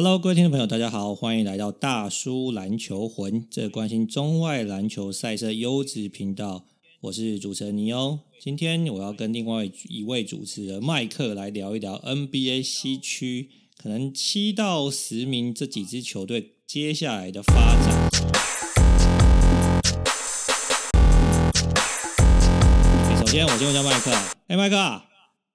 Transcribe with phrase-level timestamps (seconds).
[0.00, 6.64] Hello，各位听众朋友，大家好，欢迎来到大叔篮球魂，这关心中外篮球赛事优质频道。
[7.00, 18.08] 我是主持人尼欧，今天我要跟另外一位主持人麦克来聊一聊 NBA 西区可能七到十名这几支球队接下来的发展。
[23.18, 24.12] 首先，我先问一下麦克，
[24.46, 25.02] 哎，麦克，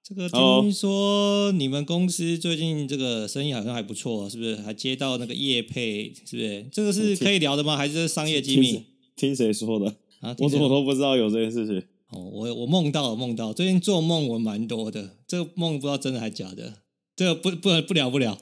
[0.06, 4.56] 这个听说你们公司最近这个生意好像还不错，是不是？
[4.56, 6.66] 还接到那个业配，是不是？
[6.70, 7.74] 这个是可以聊的吗？
[7.74, 8.82] 还是商业机密？
[9.16, 9.96] 听谁说的？
[10.20, 11.82] 啊、我怎么都不知道有这件事情。
[12.10, 16.82] 哦，我我梦到了梦到，最近做梦我蛮多的，这个梦不知道真的还假的，
[17.16, 18.36] 这个不不不聊不聊。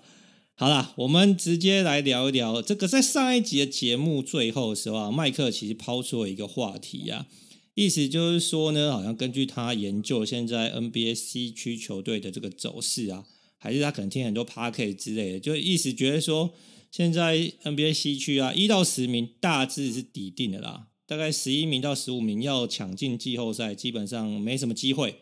[0.56, 2.88] 好啦，我们直接来聊一聊这个。
[2.88, 7.26] 在上一集的节目最后的时候啊，麦克其实抛出了一个话题啊，
[7.74, 13.24] 意思就是说呢，好像根据他研究现在 NBA 西区球队的这个走势啊，
[13.58, 16.52] 还是他可能听很多 Podcast 之类的，就意思觉得说，
[16.90, 20.88] 现在 NBA 西区啊，一到十名大致是底定的啦。
[21.06, 25.16] 大概十一名到十五名要抢进季后赛，基本上没什么机会。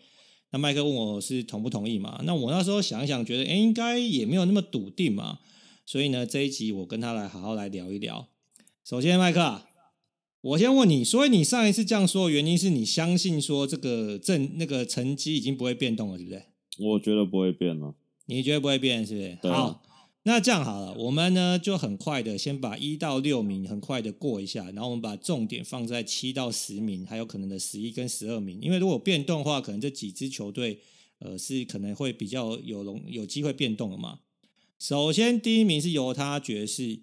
[0.50, 2.20] 那麦克问我是同不同意嘛？
[2.24, 5.38] 那我那时候想一想，觉得诶应该也没有那么笃定嘛。
[5.86, 8.28] 所以呢，这一集我跟他来好好来聊一聊。
[8.84, 9.62] 首先，麦克，
[10.42, 16.42] 我先问你，所以你上一次这样说的原因是你相信说这个正那个成绩已经不会变动了，对不对？
[16.78, 17.94] 我觉得不会变了。
[18.26, 19.52] 你觉得不会变，是不是？
[19.52, 19.82] 好。
[20.24, 28.58] 那这样好了，我们呢就很快的先把一到六名很快的过一下，然后我们把重点放在七到十名，还有可能的十一跟十二名。
[28.60, 30.78] 因为如果变动的话，可能这几支球队
[31.20, 34.20] 呃是可能会比较有容有机会变动的嘛。
[34.78, 37.00] 首先第一名是犹他爵士，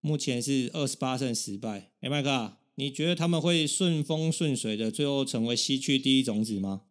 [0.00, 1.90] 目前是二十八胜十败。
[2.00, 6.82] 哎，麦克，你觉得他们会顺风顺水的最后成为西区第一种子吗？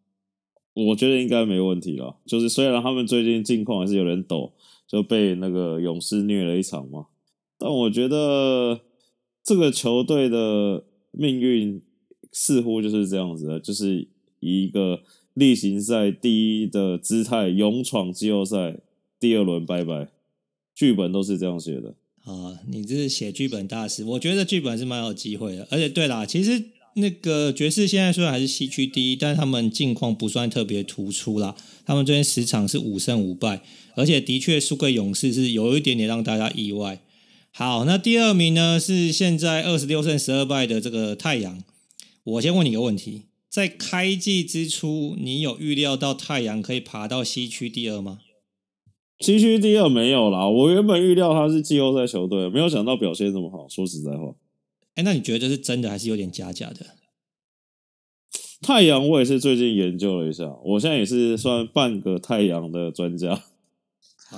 [0.74, 2.18] 我觉得应该没问题了。
[2.26, 4.54] 就是虽然他们最近境况还是有点抖。
[4.88, 7.06] 就被那个勇士虐了一场嘛，
[7.58, 8.82] 但我觉得
[9.42, 11.82] 这个球队的命运
[12.34, 14.10] 似乎就是这样子的，就是
[14.42, 15.02] 以一个
[15.34, 18.82] 例行赛第一的姿态勇闯季后赛，
[19.18, 20.12] 第二轮拜拜，
[20.76, 21.96] 剧本都是这样写的。
[22.24, 25.68] 啊，你这是写剧本大师，我觉得剧本是蛮有机会的。
[25.72, 26.64] 而且对啦，其实
[26.96, 31.56] 那个爵士现在虽然还是西区第一，但是他们境况不算特别突出啦，
[31.86, 33.64] 他们这边十场是五胜五败。
[33.96, 37.02] 而且的确，输给勇士是有一点点让大家意外。
[37.52, 41.62] 好，那第二名呢是现在二十六胜十二败的这个太阳。
[42.24, 48.20] 我先问你一个问题：在开季之初，你有预料到太阳可以爬到西区第二吗？
[49.22, 53.70] 西区第二没有啦，我原本预料他是季后赛球队，没有想到表现这么好。
[53.70, 54.34] 说实在话，
[54.96, 56.86] 哎，那你觉得这是真的还是有点假假的？
[58.62, 63.44] 太阳，我也是最近研究了一下，我现在也是算半个太阳的专家。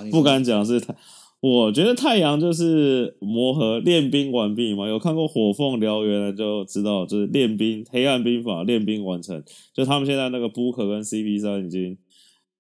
[0.10, 0.96] 不敢讲是太，
[1.40, 4.88] 我觉得太阳就是磨合练兵完毕嘛。
[4.88, 9.44] 有看过《火凤燎原》的就知道，就是练兵黑暗兵法练兵完成。
[9.74, 11.98] 就他们现在那个 Booker 跟 CP 三已经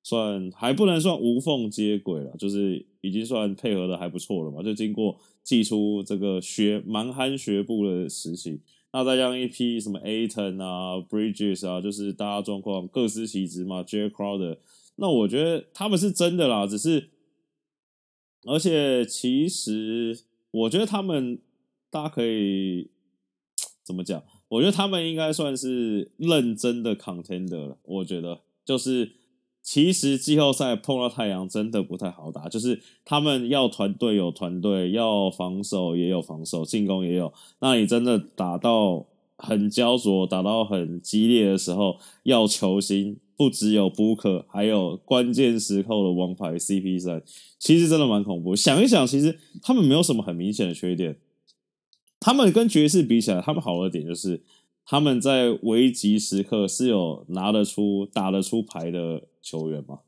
[0.03, 4.61] 算还不能算无缝接轨了，就是已经算配合的还不错了嘛。
[4.61, 8.59] 就经过祭出这个学蛮憨学步的时期，
[8.91, 13.81] 那再加上一批什么 Aton 啊、Bridges 啊，就是大家状况各司其职嘛。
[13.81, 14.57] Jae Crowder，
[14.97, 17.09] 那我觉得他们是真的啦，只是。
[18.45, 20.19] 而且其实，
[20.51, 21.39] 我觉得他们
[21.89, 22.89] 大家可以
[23.81, 24.21] 怎么讲？
[24.49, 27.77] 我觉得他们应该算是认真的 contender 了。
[27.83, 29.13] 我觉得就是，
[29.63, 37.33] 其实季后赛碰到太阳真的不太好打，就是他们要团队有团队，要防守也有防守，进攻也有。
[37.61, 39.07] 那你真的打到
[39.37, 43.17] 很焦灼，打到很激烈的时候，要球星。
[43.35, 47.23] 不只有 book 还有关键时候的王牌 CP3，
[47.57, 48.55] 其实真的蛮恐怖。
[48.55, 51.17] 想一想，其实他们没有什么很明显的缺点。
[52.19, 54.43] 他们跟爵士比起来，他们好的点就是
[54.85, 59.99] 他们在危急时刻是有拿得出、打得出牌的球员嘛。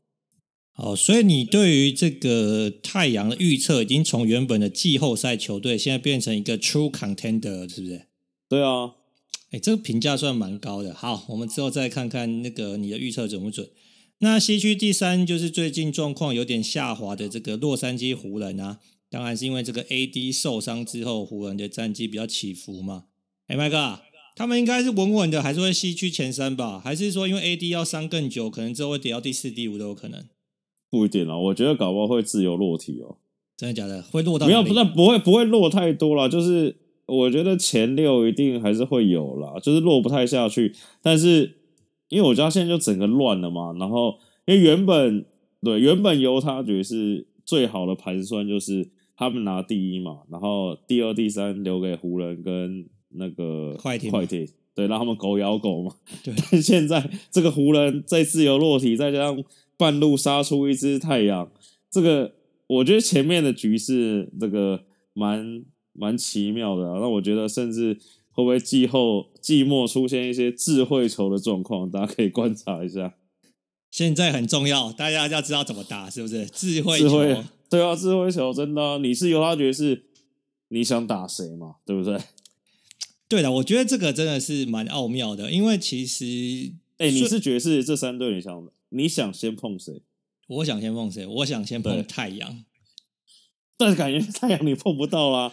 [0.72, 8.06] 好，所以你对于这个太阳的预测，已经从原本的季后赛球队，现在变成一个 True Contender，是不是？
[8.48, 8.94] 对啊。
[9.50, 10.92] 哎，这个评价算蛮高的。
[10.92, 13.70] 好，我们之后再看看那个你的预测准不准。
[14.18, 23.04] 那西区第三就是最近状况有点下滑的这个洛杉矶湖人啊，当然是因为这个 AD 受伤之后，湖人的战绩比较起伏嘛。
[23.46, 24.00] 哎，麦哥，
[24.36, 26.78] 他们应该是稳稳的，还是会西区前三吧？
[26.78, 30.22] 还是说因为 AD 要伤更久，可能之后会跌到第四、第五都有可能？
[30.88, 33.16] 不一定啊，我觉得搞不好会自由落体哦。
[33.56, 34.00] 真的假的？
[34.02, 34.46] 会落到？
[34.46, 36.76] 没有，不，那不会，不会落太多了，就是。
[37.08, 40.74] 我觉得前六一定还是会有啦，就是落不太下去。
[41.00, 41.58] 但是
[42.08, 45.24] 因为我家现在就整个乱了嘛，然后因为原本
[45.62, 55.94] 对原本犹他爵士最好的盘算就是他们拿第一嘛，然后第二、第三留给湖人跟那个快艇，快艇，对，让他们狗咬狗嘛。
[56.24, 59.44] 对，但现在这个湖人在自由落体，再加上
[59.76, 61.50] 半路杀出一只太阳，
[61.90, 62.34] 这个
[62.66, 66.98] 我觉得前面的局势这个蛮蛮奇妙的啊。
[67.00, 67.94] 那我觉得甚至
[68.30, 73.14] 会不会季后季末出现一些智慧球的状况，大家可以观察一下。
[73.90, 76.44] 现在很重要，大家要知道怎么打，是不是？
[76.46, 80.04] 智慧球，智慧对啊，智慧球真的、啊，你是犹他爵士，
[80.68, 81.76] 你想打谁嘛？
[81.86, 82.18] 对不对？
[83.28, 86.24] 对的，我觉得这个真的是蛮奥妙的，因为其实，
[86.98, 90.02] 哎，你是爵士这三队，你想你想先碰谁？
[90.48, 91.26] 我想先碰谁？
[91.26, 92.64] 我想先碰太阳，
[93.76, 95.52] 但是感觉太阳你碰不到啦。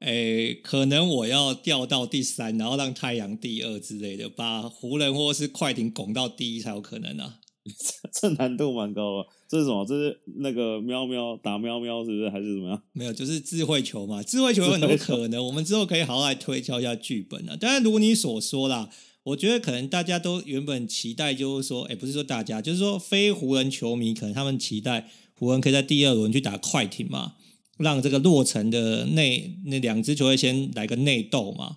[0.00, 7.40] 哎，可能我要掉到第三，然后让太阳第二之类的，把湖人或是快艇拱到第一才有可能啊。
[8.12, 9.86] 这难度蛮高的，这是什么？
[9.86, 12.28] 这是那个喵喵打喵喵，是不是？
[12.28, 12.82] 还是怎么样？
[12.92, 14.20] 没有，就是智慧球嘛。
[14.20, 17.54] 智慧球有很多可能，我们之后可以好好来推敲一下剧本啊。
[17.54, 18.90] 当然，如你所说啦，
[19.22, 25.08] 我觉得可能大家都原本期待，就是说，哎，不是说大家，就是说非湖人球迷，可能他们期待
[25.38, 27.34] 湖人可以在第二轮去打快艇嘛，
[27.78, 31.76] 让这个落成的内那两支球队先来个内斗嘛。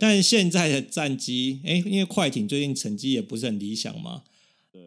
[0.00, 4.22] 但现在的战绩，哎，因为快艇最近成绩也不是很理想嘛。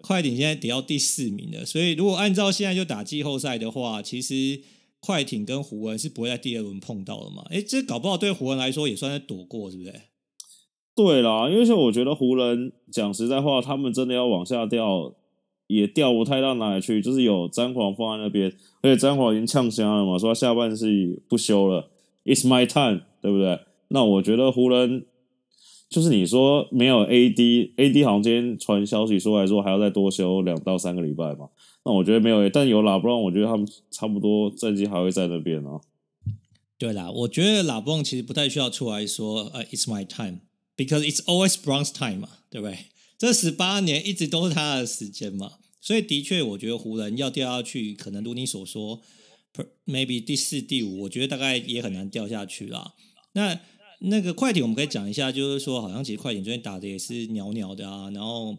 [0.01, 4.61] 快艇现在跌到第四名了，所以如果按照现在就打季后赛的话，其实
[4.99, 7.43] 快艇跟湖人是不会在第二轮碰到的嘛？
[7.49, 9.93] 哎，这搞不好对湖人来说也算是躲过，是不是？
[10.95, 15.13] 对啦，因为像我觉得湖人讲实在话，他们真的要往下掉，
[15.67, 18.51] 也掉不太到哪里去，就是有詹皇放在那边，
[18.81, 21.89] 而且詹皇已经呛香了嘛，说他下半季不休了
[22.25, 23.59] ，It's my time，对不对？
[23.89, 25.05] 那我觉得湖人。
[25.91, 31.49] 就是你说没有 AD，AD 好像今天传消息说来说还要再多休两到三个礼拜嘛。
[31.83, 35.81] 那我觉得没有，但有拉布朗，我觉得他们差不多战绩还会在那边啊。
[36.77, 42.77] 对啦，我觉得拉布朗其实不太需要出来说，呃，It's my time，because it's always Bron's time 嘛，对不对？
[43.17, 49.01] 这十八年一直都是他的时间嘛，所以的确，我觉得湖人要掉下去，可能如你所说
[49.85, 52.93] ，maybe 第四、第五，我觉得大概也很难掉下去啦。
[53.33, 53.59] 那。
[54.03, 58.09] 那个快艇我们可以讲一下，就是说，好像其实快艇最近打的也是鸟鸟的啊。
[58.09, 58.57] 然后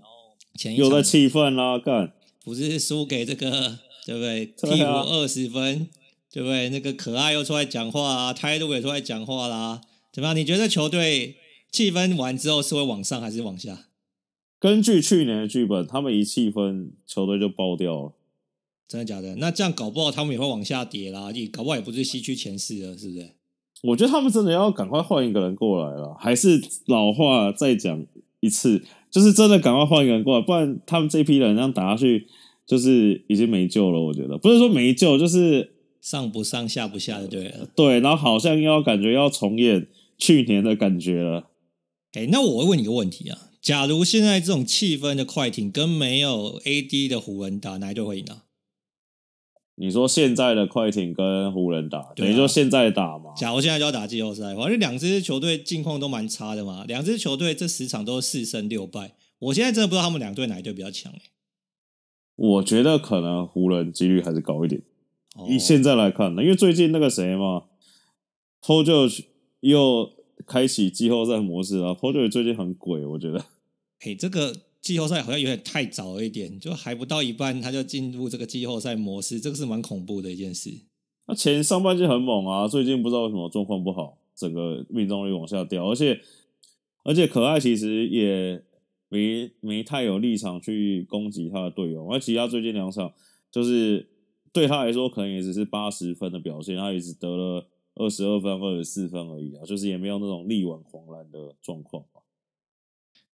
[0.57, 2.13] 前一场有的气氛啦，干
[2.45, 4.47] 不是输给这个对不对？
[4.57, 5.89] 替补二十分，
[6.31, 6.69] 对不对？
[6.69, 9.81] 那个可爱又出来讲话啊，态度也出来讲话啦，
[10.13, 10.37] 怎么样？
[10.37, 11.37] 你觉得球队
[11.71, 13.89] 气氛完之后是会往上还是往下？
[14.61, 18.13] 根据去年的剧本，他们一气氛，球队就爆掉了。
[18.87, 19.35] 真的假的？
[19.37, 23.31] 那这样搞不好他们也会往下跌啦，也搞不好也不是西区前四了，是不是？
[23.83, 28.07] 我觉得他们真的要赶快换一个人过来了，还是老话再讲
[28.41, 32.29] 一次，就是真的赶快换一个人过来，不然他们这批人这样打下去，
[32.67, 34.01] 就是已经没救了。
[34.01, 41.51] 我觉得不是说没救，就是上不上下不下的，对对，然后好像要感觉要重演去年的感觉了。
[42.13, 48.43] 哎，那我会问你个问题啊，假如现在这种气氛的快艇跟没有 AD 的湖人打，哪一队会赢呢？
[49.83, 53.33] 你说现在的快艇跟湖人打，啊、等于说现在打嘛？
[53.37, 56.85] 假如现在就要打季后赛，反正两支球队近况都蛮差的嘛。
[56.87, 61.13] 两支球队这十场都是四胜六败，我现在真的不知道他们两队哪一队比较强。
[62.37, 64.81] 我觉得可能湖人几率还是高一点。
[65.35, 67.65] 哦、以现在来看呢，因为最近那个谁嘛
[68.63, 69.25] ，Paul George
[69.59, 70.13] 又
[70.47, 71.89] 开启季后赛模式了。
[71.89, 73.45] Paul George 最近很鬼，我觉得。
[73.99, 74.55] 嘿，这个。
[74.83, 80.71] 季后赛好像有点太早了一点，就还不到一半他就进入这个季后赛模式，这个是蛮恐怖的一件事。
[81.29, 86.21] 那前上半季很猛啊，最近不知道为什么状况不好，整个命中率往下掉，而且
[87.05, 88.61] 而且可爱其实也
[89.09, 93.13] 没没太有立场去攻击他的队友，而其他最近两场
[93.53, 94.09] 就是
[94.53, 102.05] 对他来说可能也只是八十分的表现，他也只得了二十二分、二十四分而已啊，就是也没有那种力挽狂澜的状况。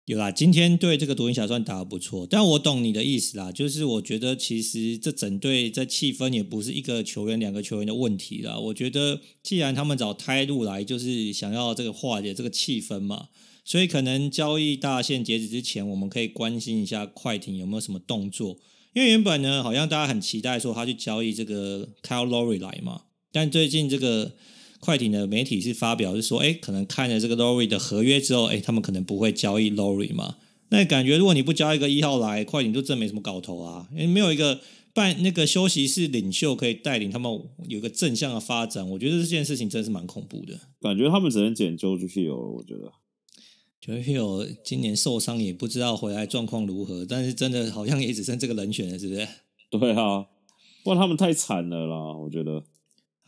[0.09, 8.59] 有啦，今天对这个独行侠算打得不错，但我懂你的意思啦，就是我觉得其实这整队在气氛也不是一个球员、两个球员的问题啦。
[8.59, 13.29] 我觉得既然他们找泰路来，就是想要这个化解这个气氛嘛，
[13.67, 18.57] 所以可能交易大限截止之前，我们可以关心一下快艇有没有什么动作。
[18.95, 24.37] 因为原本呢，好像大家很期待说他去交易这个 Kyle Lowry 来嘛，但最近这个。
[24.81, 30.37] 快艇的媒体是发表是说，哎，可能看了这个 Lowry 的合约之后，哎，他们可能不会交易 Lowry 嘛。
[30.71, 34.61] 那感觉如果你不交一个一号来，快艇就真没什么搞头啊，因为没有一个
[34.93, 37.33] 办那个休息室领袖可以带领他们
[37.67, 38.89] 有一个正向的发展。
[38.91, 40.61] 我觉得这件事情真是蛮恐怖的。
[40.81, 42.93] 感觉他们只能捡 George Hill，我觉得
[43.83, 49.27] George Hill 今年受伤也不知道回来状况如何，但是真的好像也只剩这个人选了，是不是？
[49.71, 50.27] 对啊，
[50.85, 52.63] 不然他们太惨了啦，我觉得。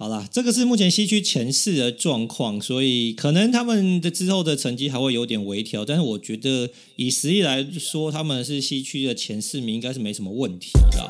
[0.01, 11.07] 好啦，这个是目前西区前四的状况，所以可能他们的之后的成绩还会有点微调，但是我觉得以实力来说，他们是西区的前四名，应该是没什么问题啦。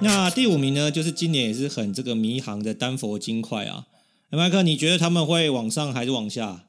[0.00, 3.88] 那第五名呢，就是今年也是很这个迷航的丹佛金块啊，
[4.30, 6.66] 麦克，你觉得他们会往上还是往下？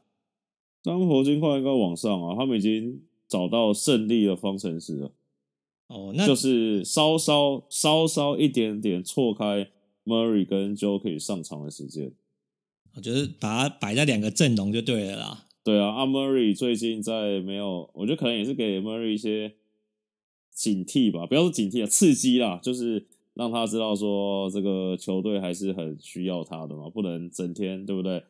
[0.84, 5.12] 丹佛金块应该往上啊，他们已经找到胜利的方程式了。
[5.94, 9.70] 哦，那就是稍稍稍稍一点点错开
[10.04, 12.12] Murray 跟 Jokic 上场的时间，
[12.96, 15.46] 我觉得把它摆在两个阵容就对了啦。
[15.64, 19.54] 对啊，阿 Murray 最近在没有，我觉得可能也是给 Murray 一些
[20.52, 28.24] 警惕吧，不要说警惕啊，刺激啦，就是让他知道说这个球队还是很需要他的嘛，不能整天对不对，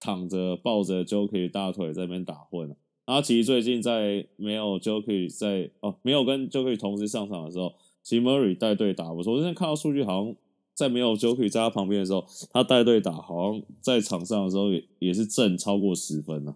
[0.00, 2.68] 躺着抱着 Jokic 大腿在那边打混。
[2.68, 9.32] 然后其实最近在没有 Joker 在哦，没有跟 Joker 同时上场的时候，其实 Murray 带队打不错。
[9.34, 10.34] 我之前看到数据，好像
[10.74, 16.54] 在没有 Joker 在他旁边的时候，他带队打，好像在场上的时候也也是正超过十分呢、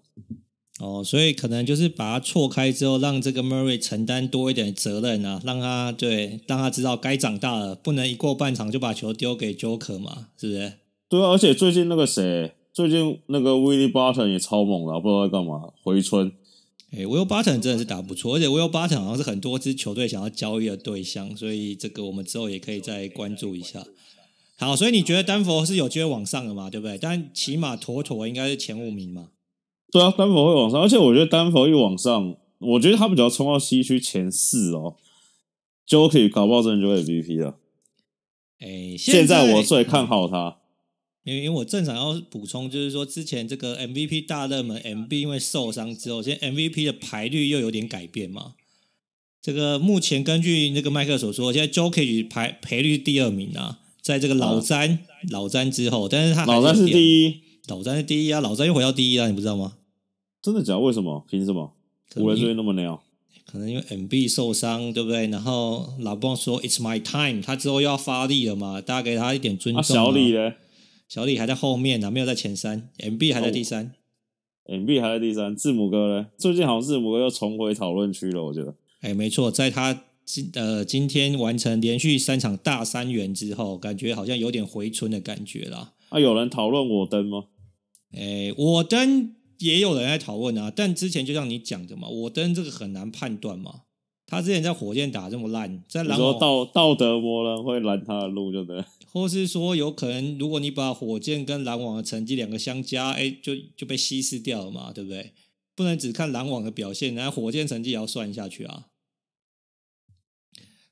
[0.80, 0.80] 啊。
[0.80, 10.72] 哦，所以可能就是把他错开之后，让这个 Murray 承担多一点责任啊，让他对，让他知道该长大了，不能一过半场就把球丢给 Joker 嘛，是不是？
[11.08, 12.52] 对啊，而且最近那个谁。
[12.78, 16.30] 最近那个 Will Barton 也超猛了，不知道在干嘛回春。
[16.92, 23.84] 哎、欸、Will Barton 真的是打不错，而且 Will Barton 好像是很多支球队想要交易的对象，所以这个我们之后也可以再关注一下。
[24.60, 26.70] 好，所以你觉得丹佛是有机会往上的嘛？
[26.70, 26.96] 对不对？
[26.96, 29.30] 但起码妥妥应该是前五名嘛。
[29.90, 34.94] 对啊，丹佛会往上，而且我觉得丹佛一往上，我觉得他比较冲到西区前四哦，
[35.84, 37.56] 就可以搞不好真的就会 MVP 了。
[38.60, 40.57] 哎、欸，现在我最看好他。
[41.28, 48.54] 因为因为我正常要补充，就是说之前这个 MVP 大热门 MB 因为受伤之后，现在 MVP 的排率又有点改变嘛。
[49.42, 54.98] 这个目前根据那个麦克所说，现在 Jokic 排赔率第二名啊，在这个老詹、啊、
[55.30, 59.74] 老詹之后，但是他是老詹是第一，老詹是第一啊，老詹又回到第一啊，你不知道吗？
[60.40, 60.78] 真的假的？
[60.78, 61.26] 为什么？
[61.30, 61.74] 凭什么？
[62.14, 62.98] 湖人最近那么牛？
[63.44, 65.26] 可能因为 MB 受伤，对不对？
[65.26, 69.82] 然后老布朗说 It's my time，他之后又要发力了嘛，大家给他一点尊重、啊。
[69.82, 70.52] 小李呢？
[71.08, 72.90] 小李还在后面呢，没有在前三。
[72.98, 73.94] MB 还在第三、
[74.66, 75.56] 哦、，MB 还在第三。
[75.56, 76.26] 字母哥呢？
[76.36, 78.74] 最近好像字母哥又重回讨论区了，我觉得。
[79.00, 85.94] 哎，没错，在他今呃今天完成连续三场大三元之后，感觉好像有点回春的感觉啦。
[86.10, 87.44] 啊，有人讨论我登吗？
[88.12, 93.82] 哎，我登也有人在讨论啊，但之前就像你讲的嘛，我登这个很难判断嘛。
[94.26, 98.84] 他之前在火箭打这么烂，在篮网说道道德魔人会拦他的路，就对。
[99.10, 105.32] 或是说，有可能如果你把火箭跟篮网的成绩两个相加，哎，就就被稀释掉了嘛，对不对？
[105.74, 108.86] 不能只看篮网的表现，然后火箭成绩也要算下去啊。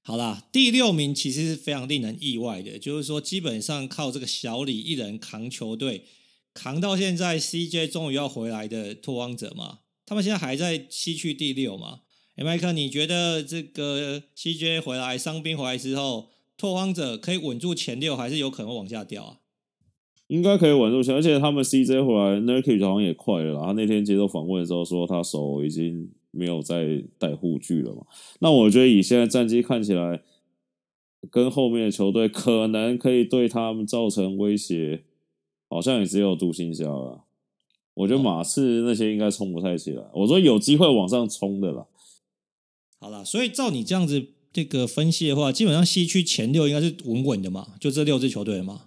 [0.01, 6.07] 好啦，第六名其实是非常令人意外的，就是说基本上靠这个小李一人扛球队，
[6.55, 12.03] 扛到现在，CJ 终于要回来的拓荒者嘛，他们现在还在西区第六嘛。
[12.37, 19.39] 哎，麦克，你觉得这个 CJ 回来伤兵回来之后，拓荒者可以稳住前六，还是有可能往下掉啊？
[20.29, 23.67] 应该可以稳住前，而且他们 CJ 回来，Nurkic 好像也快了啦。
[23.67, 28.07] 他那天接受访问的时候说，他手已经没有再戴护具了嘛。
[28.41, 30.23] 那我觉得以现在战绩看起来，
[31.31, 35.05] 跟后面的球队可能可以对他们造成威胁，
[35.69, 37.23] 好像也只有独行侠了。
[37.95, 40.03] 我觉得马刺那些应该冲不太起来。
[40.13, 41.87] 我说有机会往上冲的啦。
[42.99, 48.85] 好了，所以照你这样子这个分析的话，基本上西区前六应该是稳稳的嘛，就这六支球队嘛。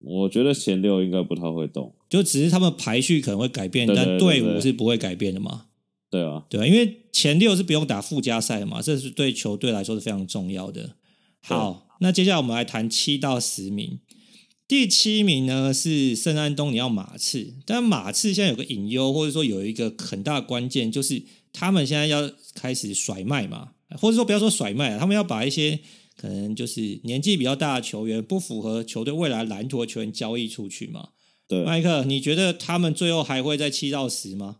[0.00, 5.66] 我觉得前六应该不太会动，就只是他们排序可能会改变，对对对对对，但队伍是不会改变的嘛。
[6.10, 10.96] 对啊，对啊，因为前六是不用打附加赛的嘛，这是对球队来说是非常重要的。
[11.40, 14.00] 好，那接下来我们来谈七到十名。
[14.66, 21.22] 第七名呢是圣安东尼奥马刺，但马刺现在有个隐忧，或者说有一个很大的关键就是。
[21.56, 25.80] 他们现在要开始甩卖嘛，或者说不要说甩卖，他们要把一些
[26.16, 31.10] 可能就是年纪比较大的球员，不符合球队未来蓝图的球员交易出去嘛。
[31.46, 34.58] 对，麦克，你觉得他们最后还会在七到十吗？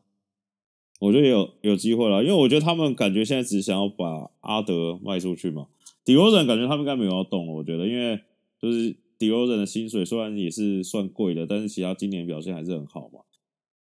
[1.01, 5.67] 我觉得有有机会了，因为我觉得他们感觉现在只想要把阿德卖出去嘛。
[6.05, 8.21] 迪罗人感觉他们应该没有要动了，我觉得，因为
[8.61, 13.21] 就是迪罗人的薪水虽然也是算贵的，但是其他今年表现还是很好嘛。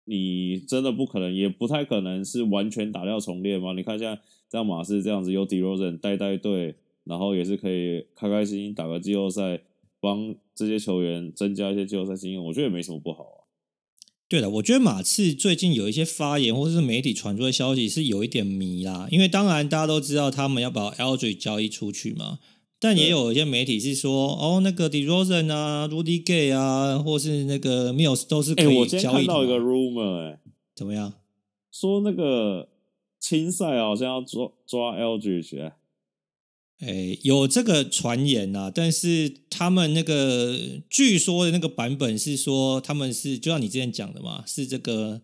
[0.06, 3.74] 你真的不可能，也不太可能是完全打掉重练嘛？
[3.74, 9.62] 你看现在这样马刺这样子，有 DeRozan 带带队，然后也是可以开开心心打个季后赛，
[10.00, 13.38] 帮这些球员增加一些季后赛经验，我觉得也没什么不好啊。
[14.28, 22.38] 对的，我觉得马刺最近有一些发言或者是媒体传出的消息是有一点迷啦，因为当然大家都知道他们要把 Aldridge 交易出去嘛，
[22.80, 28.76] 但也有一些媒体是说，哦，那个 DeRozan 啊，Rudy Gay 啊，或是那个 Mills 都是可以交易的。
[28.76, 30.40] 哎，我今天看到一个 rumor，哎，
[30.76, 31.14] 怎么样？
[31.72, 32.69] 说那个
[33.20, 35.72] 青赛好像要抓抓 Aldridge。
[36.80, 40.58] 哎，有这个传言呐，但是他们那个
[40.90, 45.22] 据说的那个版本是说，他们是就像你之前讲的嘛，是这个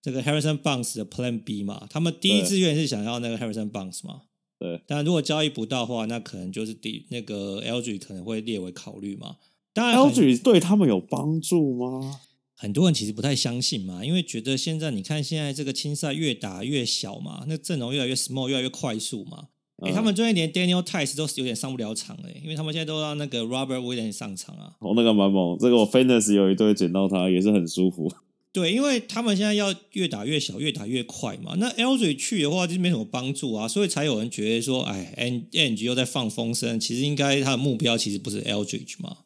[0.00, 4.22] 这个 Harrison Bounce 的 Plan B 嘛，他们第一志愿是想要那个 Harrison Bounce 嘛。
[4.56, 9.38] 对，但如果交易不到的话，那可能就是第那个 LG 可能会列为考虑嘛。
[9.72, 12.20] 当然，LG 对他们有帮助吗？
[12.56, 19.48] 很多人其实不太相信嘛，因为觉得现在你看现在这个青赛越打越小嘛，那阵容越来越 small，越来越快速嘛。
[19.82, 24.76] 哎、嗯，他们最近连 Daniel Theis 都有点上不了场了，因为他们现在都让那个 Robert Williams 上场啊。
[24.78, 28.08] 哦，那个蛮猛，这个我 Fantasy 有一队捡到他也是很舒服。
[28.54, 31.56] 对，因为他们现在要越打越小，越打越快嘛。
[31.58, 39.16] 那 Aldridge 去的话，就没什么帮助啊，所以才有人觉得说，哎，Ainge 又在放风声，其实应该他的目标其实不是 Aldridge 嘛。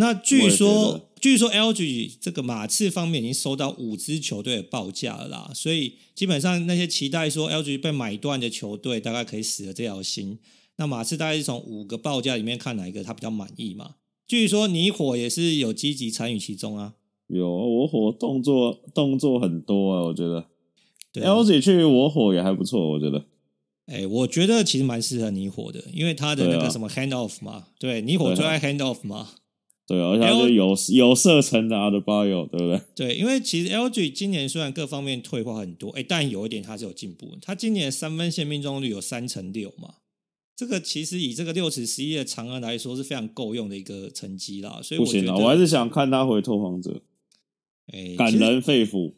[0.00, 10.38] 那据说，据说 Aldridge 这个马刺方面已经收到五支球队的报价了啦，所以基本上那些期待说 Aldridge 被买断的球队，大概可以死了这条心。
[10.76, 13.96] 那马刺大概是从五个报价里面看哪一个他比较满意嘛？
[14.28, 16.94] 据说你火也是有积极参与其中啊。
[17.26, 20.46] 有我火动作动作很多啊，我觉得。
[21.14, 23.24] LG 去我火也还不错，我觉得。
[23.86, 29.30] 哎，我觉得其实蛮适合你火的，因为他的那个什么 hand off 嘛，对，你火最爱 hand off 嘛。
[29.88, 32.80] 对啊，而且他就有有射程的 Adebayo，对不对？
[32.94, 39.94] 对，因为其实 LG 今年虽然各方面退化很多，哎，但有一点他是有进步的，他今年三分线命中率有三成六嘛，
[40.54, 44.78] 这个其实以这个六尺十一的长安来说是非常够用的一个成绩啦。
[44.82, 47.00] 所以不行啊，我还是想看他回拓荒者。
[47.90, 49.14] 哎，感人肺腑。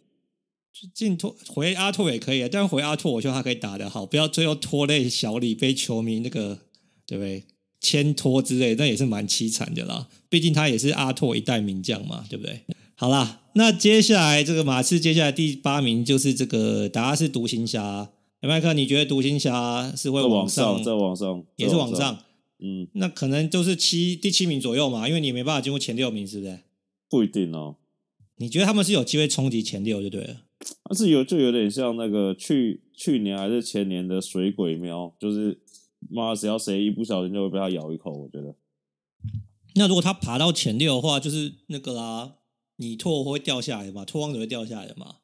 [0.94, 6.60] 进拓回阿拓也可以啊，但回阿拓，我觉得他可以打得好，不要最后拖累小李被球迷那个
[7.04, 7.44] 对不对？
[7.80, 10.08] 牵拖之类，那也是蛮凄惨的啦。
[10.28, 12.60] 毕竟他也是阿拓一代名将嘛，对不对？
[12.94, 18.10] 好啦，那接下来这个马刺接下来第八名就是这个达拉斯独行侠。
[18.42, 20.82] 麦克，你觉得独行侠是会往上？
[20.82, 22.18] 在往上，也是往上。
[22.58, 26.58] 嗯，那可能就是七第七名左右嘛，因为你没办法进入前六名，是不是？
[27.08, 27.76] 不一定哦。
[28.36, 30.42] 你觉得他们是有机会冲击前六就对了？
[30.84, 35.58] 但是有就有点像那个去去年还是前年的水鬼喵，就是
[36.08, 38.12] 妈只要谁一不小心就会被他咬一口。
[38.12, 38.54] 我觉得，
[39.74, 42.36] 那如果他爬到前六的话，就是那个啦，
[42.76, 45.16] 你拓会掉下来的嘛，拓荒者会掉下来的嘛？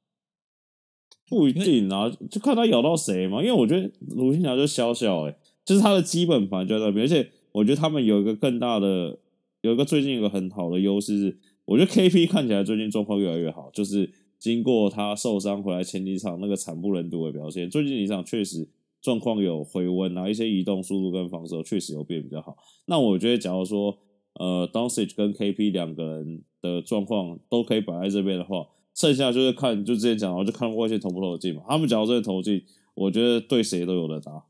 [1.29, 3.41] 不一定啊，就看他咬到谁嘛。
[3.43, 9.19] 因为我觉得独行侠就小小哎，就是他的基本盘就在那边，而且我觉得他们有一个更大的，
[9.63, 11.39] 有一个最近有一个很好的优势是。
[11.67, 14.09] 我觉得 KP 看起来最近状况越来越好，就是
[14.39, 18.69] 经过他受伤回来前几场那个惨不忍睹的表现，最近几场确实
[19.07, 22.57] 状况有回温啊，一些移动速度跟防守确实有变比较好。
[22.87, 23.97] 那我觉得，假如说
[24.33, 28.67] 呃 Doncic 跟 KP 两个人的状况都可以摆在这边的话，
[28.97, 31.63] 剩下就是看就之前讲，我就看外线投不投得进嘛。
[31.69, 32.65] 他们假如真的投进，
[32.95, 34.43] 我觉得对谁都有的打。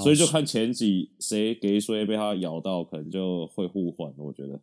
[0.00, 4.10] 所以就看前几谁给谁被他咬到，可能就会互换。
[4.16, 4.58] 我觉得。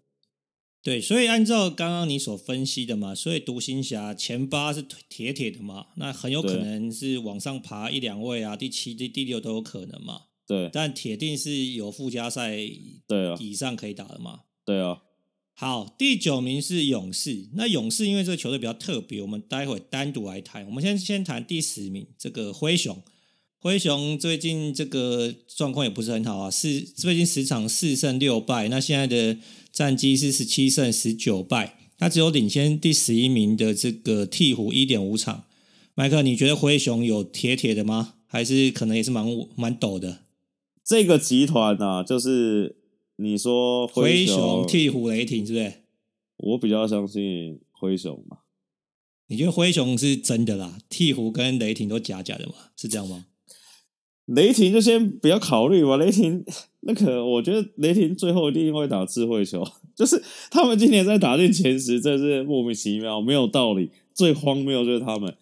[0.88, 10.22] 对，所以按照刚刚你所分析的嘛，所以独行侠前八是铁铁的嘛，那很有可能是往上爬一两位啊，第七、第第六都有可能嘛。
[10.48, 12.58] 对，但铁定是有附加赛
[13.06, 14.44] 对啊以上可以打的嘛。
[14.64, 15.00] 对啊。
[15.56, 20.66] 好，第九名是勇士，那勇士因为这个球队比较特别，我们待会单独来谈。
[20.68, 23.04] 我们先先谈第十名这个灰熊，
[23.60, 29.38] 灰熊最近这个状况也不是很好啊，是最近十场四胜六败，那现在的。
[29.78, 35.44] 战绩是十七胜十九败，他只有领先第十一名的这个鹈鹕一点五场。
[35.94, 38.16] 麦克，你觉得灰熊有铁铁的吗？
[38.26, 39.24] 还是可能也是蛮
[39.56, 40.22] 蛮陡的？
[40.84, 42.78] 这个集团啊，就是
[43.18, 45.74] 你说灰熊、鹈鹕、雷霆，是不是？
[46.38, 48.40] 我比较相信灰熊嘛。
[49.28, 50.80] 你觉得灰熊是真的啦？
[50.90, 52.54] 鹈鹕跟雷霆都假假的嘛？
[52.76, 53.28] 是这样吗？
[54.28, 55.98] 雷霆就先不要考虑吧。
[55.98, 56.46] 雷霆
[56.82, 63.90] 那个，我觉得雷霆最后一定会打智慧球， 就是他们今年在打进前十，真是莫名其妙，没有道理。
[64.14, 65.34] 最荒谬就是他们，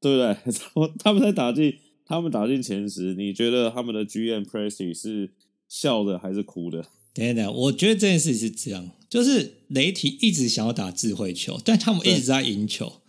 [0.00, 0.90] 对不对？
[1.02, 1.74] 他们在打进，
[2.06, 5.30] 他们打进前十，你觉得他们的 GM Presti 是
[5.68, 6.84] 笑的还是哭的？
[7.14, 13.01] 等等，我觉得这件事是这样，就是雷霆一直想要打智慧球，但他们一直在赢球。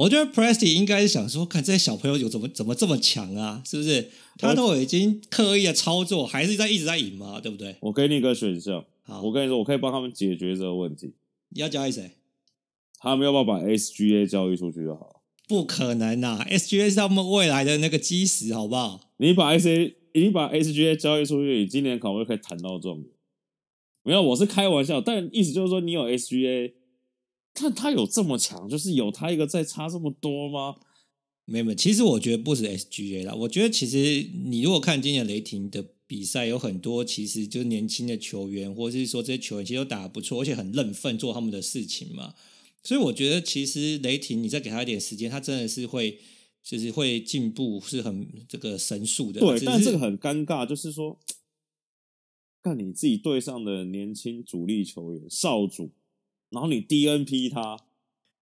[0.00, 3.62] 我觉得 Presty 应该是想说，看这些小朋友有怎么怎么这么强啊？
[3.66, 4.10] 是不是？
[4.38, 7.38] 他都已经刻意的操作，还是在一直在赢嘛？
[7.38, 7.76] 对不对？
[7.80, 11.12] 我给你一个选项，好，我跟你说，我可以帮他们解决这个问题。
[11.50, 12.12] 你要交易谁？
[12.98, 15.22] 他们要不要把 SGA 交易出去就好？
[15.46, 19.12] 不可能呐，SGA 是他们未来的那个基石，好不好？
[19.18, 23.06] 你把 SA，你把 SGA 交易出去，你今年可能可以谈到状元。
[24.02, 26.72] 没有，我是开玩笑，但意思就是说，你有 SGA，
[27.54, 30.76] 看他有这么强，就是有他一个在差这么多吗？
[31.44, 42.34] 没有，没有，其实我觉得不止 SGA 啦，我觉得其实你如果看今年雷霆的比赛，有很多其实就是年轻的球员，或者是说这些球员其实都打得不错，而且很认份做他们的事情嘛。
[42.82, 46.18] 所以我觉得其实雷霆，你再给他一点时间，他真的是会。
[46.62, 49.40] 就是会进步，是很这个神速的。
[49.40, 51.18] 对，但这个很尴尬，就是说，
[52.62, 55.90] 看你自己队上的年轻主力球员少主，
[56.50, 57.78] 然后你 DNP 他，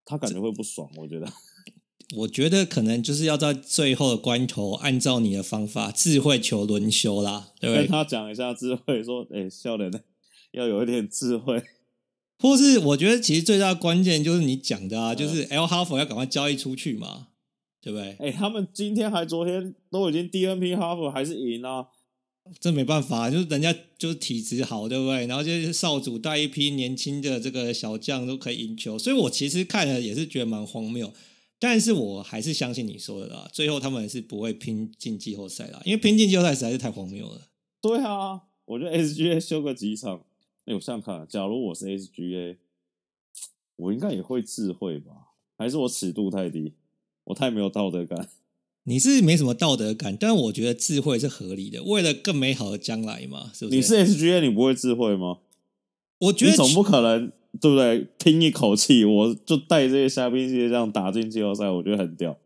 [0.04, 0.90] 他感觉会不爽。
[0.96, 1.26] 我觉得，
[2.16, 7.82] 我觉得可能就是要在最后的关头，按照你的方法，智慧求轮休啦，对不对？
[7.84, 9.90] 跟他讲一下智慧，说，哎，笑脸
[10.52, 11.62] 要有一点智慧，
[12.38, 17.28] 或是我觉得其实最大的关键就是你讲的啊，就是 Al Horford 要赶快交易出去嘛。
[17.80, 18.16] 对不对？
[18.18, 21.86] 哎，他们今天还昨天都已经 DNP 哈佛还是赢啊？
[22.60, 25.26] 这没办法，就是人家就是体质好，对不对？
[25.26, 31.12] 然后就是少主带一批年轻的这个小将都可以赢球，所以我其实看了也是觉得蛮荒谬。
[31.60, 37.48] 但是我还是相信你说的啦，最后他们是不会拼进季后赛啦，因为拼进季后赛实在是太荒谬了。
[37.80, 40.24] 对啊，我觉得 SGA 休个几场，
[40.66, 42.58] 哎，我想想看，假如我是 SGA，
[43.76, 45.12] 我应该也会智慧吧？
[45.56, 46.74] 还是我尺度太低？
[47.24, 48.28] 我太没有道德感，
[48.88, 53.76] 你是没什么道德感，但我觉得智慧是合理的，为了更美好的将来嘛，是不是？
[53.76, 55.40] 你是 SGA，你不会智慧吗？
[56.20, 58.08] 我觉得你总不可能，对不对？
[58.18, 62.38] 拼一口气，我就带这些虾兵蟹将打进季后赛，我觉得很屌。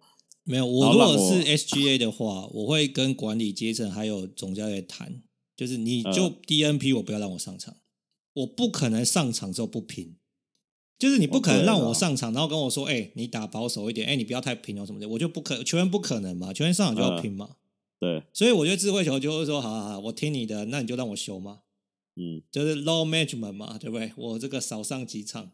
[0.43, 5.23] 没有，我如果是 SGA 的话，我会跟管理阶层还有总教练谈，
[5.57, 7.77] 就是你就 DNP，我不要让我上场，
[8.35, 10.17] 我不可能上场之后不拼。
[11.03, 17.57] 就是你不可能让我上场，然后跟我说：“哎、欸，你打保守一点，哎、欸，你不要太拼哦什么的。”我就不可，球员不可能嘛，球员上场就要拼嘛。
[17.99, 21.63] 对，所以我觉得智慧球就是说：“好好好，我听你的，那你就让我修嘛。”
[22.15, 24.13] 嗯，就是 low management 嘛，对不对？
[24.17, 25.51] 我这个少上几场。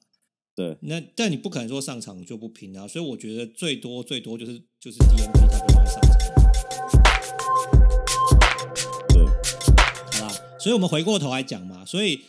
[0.55, 6.13] 对，那但你不可能说上场就不拼啊，所以我觉得最多最多就是就是 DNP 他不会上场。
[9.09, 9.25] 对，
[10.21, 12.21] 好啦，所以我们回过头来讲嘛，所以。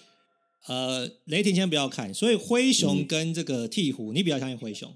[0.70, 4.96] 呃，雷霆先不要看，所以灰熊跟这个鹈鹕，嗯、你比较相信灰熊？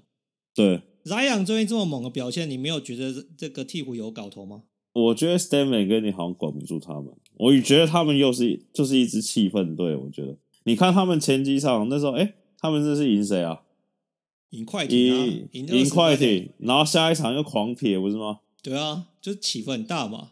[0.54, 4.62] 对，Zion 最近这么猛的表现，你没有觉得这个鹈鹕有搞头吗？
[4.92, 9.96] 我觉得 Stan 跟你好像管不住他们，我也觉得他们又是就是一支气氛队。
[9.96, 13.62] 我觉得，你看他们前几场那时候，哎，他们这是赢谁啊？
[14.50, 18.38] 赢快艇啊，赢赢快艇，然后下一场又狂撇，不是吗？
[18.62, 20.30] 对啊，就是气氛很大嘛。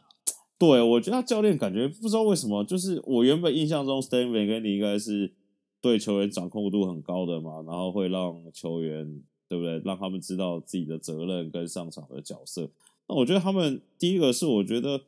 [0.63, 5.33] 对，我觉得他教练感觉不知道为什么，就是我原本印象中 s t e v e n 跟你应该是
[5.81, 12.71] 对球员掌控度很高的嘛，然后会让球员对不对，让他们知道自己的责任跟上场的角色。
[13.09, 15.01] 那我觉得他们第一个是我觉得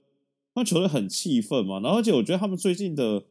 [0.56, 3.22] 那球队很气愤嘛，然后而且我觉得他们最近的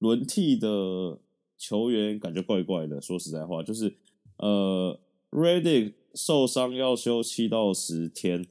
[0.00, 1.18] 轮替的
[1.56, 3.00] 球员感觉怪怪的。
[3.00, 3.96] 说实在话，就是
[4.36, 5.00] 呃
[5.30, 8.46] ，Redick 受伤要休七到十天，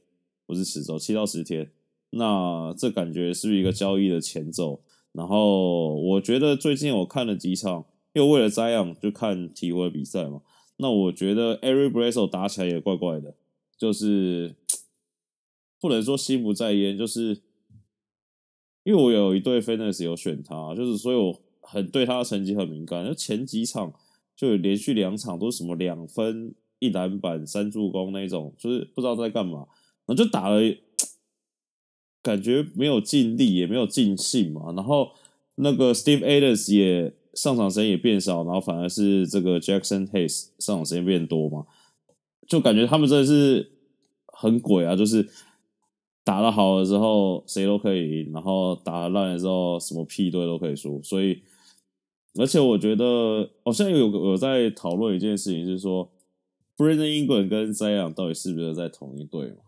[0.46, 1.70] 不是十周，七到十天。
[2.16, 4.80] 那这感觉是一个交易的前奏？
[5.12, 10.42] 然后我觉得最近我看了几场，又为了这样就看鵜鹕的比赛嘛。
[10.76, 13.34] 那我觉得 Eric Bledsoe 打起来也怪怪的，
[13.76, 14.54] 就是
[15.80, 17.42] 不能说心不在焉，就是
[18.84, 23.04] 因为我有一队 Fantasy 有选他，就是所以我很对他的成绩很敏感。
[23.04, 23.92] 就前几场
[24.36, 29.66] 就连续两场都是什么两分一篮板三助攻那种，就是不知道在干嘛，
[30.06, 30.60] 然后就打了。
[32.24, 34.72] 感觉没有尽力，也没有尽兴嘛。
[34.72, 35.10] 然后
[35.56, 41.66] 那个 Steve Adams 也上场时间也变少，然后反而是这个 Jackson Hayes 上场时间变多嘛。
[42.48, 43.70] 就感觉他们真的是
[44.26, 44.96] 很鬼啊！
[44.96, 45.28] 就是
[46.24, 51.02] 打得好的时候谁都可以赢，然后打得烂的时候什么屁队都可以输。
[51.02, 51.42] 所以，
[52.38, 56.10] 而且我觉得，我现在有有在讨论一件事情，就是说
[56.76, 59.63] Brandon Ingram 跟 Zion 到底是不是在同一队嘛？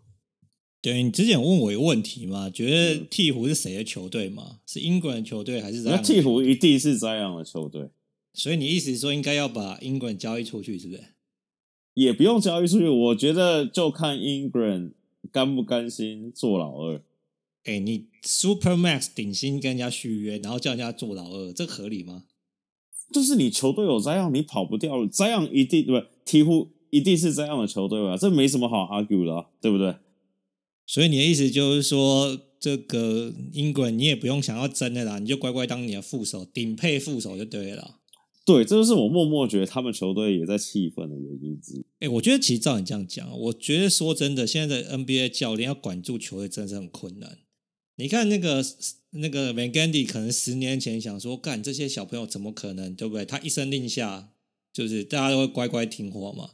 [0.86, 2.48] 对，你之前有问我一个问题嘛？
[2.48, 4.44] 觉得鹈鹕是谁的球队吗？
[4.52, 5.82] 嗯、是英格兰球队还是？
[5.82, 7.88] 那鹈鹕一定是这样的球队。
[8.32, 11.02] 所以你意思是说应该要把英格兰交易出去，是不是？
[11.94, 14.92] 也不用交易出去，我觉得就看英格兰
[15.32, 17.02] 甘不甘心做老二。
[17.64, 22.26] 哎，你 Super Max 顶薪跟人家续约，然后叫人家做老二，这合理吗？
[23.12, 25.08] 就是你球队有这样，你跑不掉了。
[25.08, 28.16] 这样一定对，鵜鹕一定是这样的球队吧？
[28.16, 29.96] 这没什么好 argue 的啊，对不对？
[30.86, 37.98] 所以你的意思就是说，这个英国人你也不用想要争的啦，你就乖乖当你的副手，顶配副手就对了。
[38.44, 41.84] 对，这就是我默默觉得他们球队也在气愤的原因之一。
[41.98, 47.38] 哎，我觉得其实照你这样讲，我觉得说真的，现在的 NBA 教练要管住球队真的是很困难。
[47.96, 48.64] 你看那个
[49.10, 53.24] 那个 Van Gundy 可能十年前想说，干这些小朋友怎么可能，对不对？
[53.24, 54.30] 他一声令下，
[54.72, 56.50] 就是大家都会乖乖听话嘛。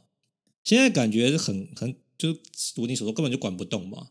[0.63, 2.29] 现在感觉是很很，就
[2.75, 4.07] 如你所说，根本就管不动嘛。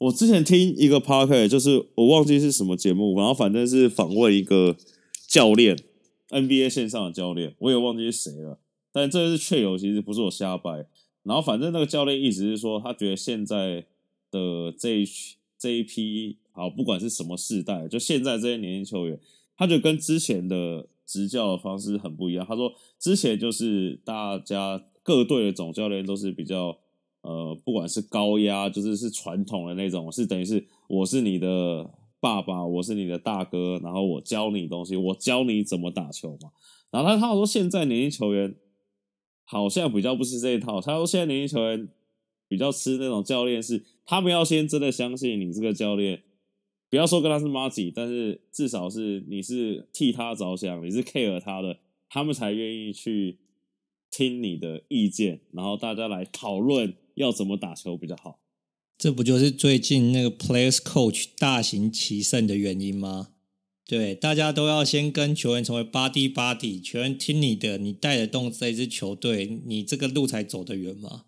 [0.00, 4.74] 我之前听一个 podcast，就是我忘记是什么节目，然后反正是访问一个
[5.28, 5.76] 教练
[6.30, 8.58] ，NBA 线上的教练，我也忘记是谁了。
[8.92, 10.86] 但这是确有，其实不是我瞎掰。
[11.22, 13.84] 然后反正那个教练意思是说，他觉得现在
[14.30, 15.06] 的这一
[15.58, 19.20] 这一批，好，不管是什么世代，就现在这些年轻球员，
[19.54, 22.46] 他就跟之前的执教的方式很不一样。
[22.48, 26.78] 他说，之前就是大家各队的总教练都是比较。
[27.22, 36.50] 呃，不管是高压，就是是传统的那种，是等于是我是你的爸爸，我是你的大哥，然后我教你东西，我教你怎么打球嘛。
[36.90, 38.54] 然后他他说现在年轻球员
[39.44, 41.88] 好像比较不是这一套，他说现在年轻球员
[42.48, 46.22] 比较吃那种教练是，他们要先真的相信你这个教练，
[46.88, 51.76] 不要说跟他是麻吉，但是至少是你是替他着想，你是 care 他的，
[52.08, 53.38] 他们才愿意去
[54.10, 56.94] 听你的意见，然后大家来讨论。
[57.20, 58.40] 要怎么打球比较好？
[58.98, 63.28] 这不就是最近那个 Players Coach 大行其胜的原因吗？
[63.86, 71.24] 对，大家都要先跟球员成为 Buddy Buddy，球员听你的，你带得动这支球队，你这个路才走得远嘛。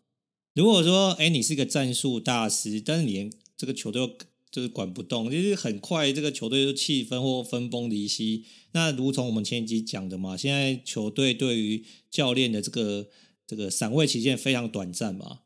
[0.55, 4.07] 如果说，哎，你是一个战术大师，但是你连这个球队
[4.51, 8.45] 就是管不动，就是很快这个球队就气氛或分崩离析。
[8.73, 13.09] 那如同我们前几集讲的嘛，现在球队对于教练的这个
[13.47, 15.41] 这个赏味期限非常短暂嘛。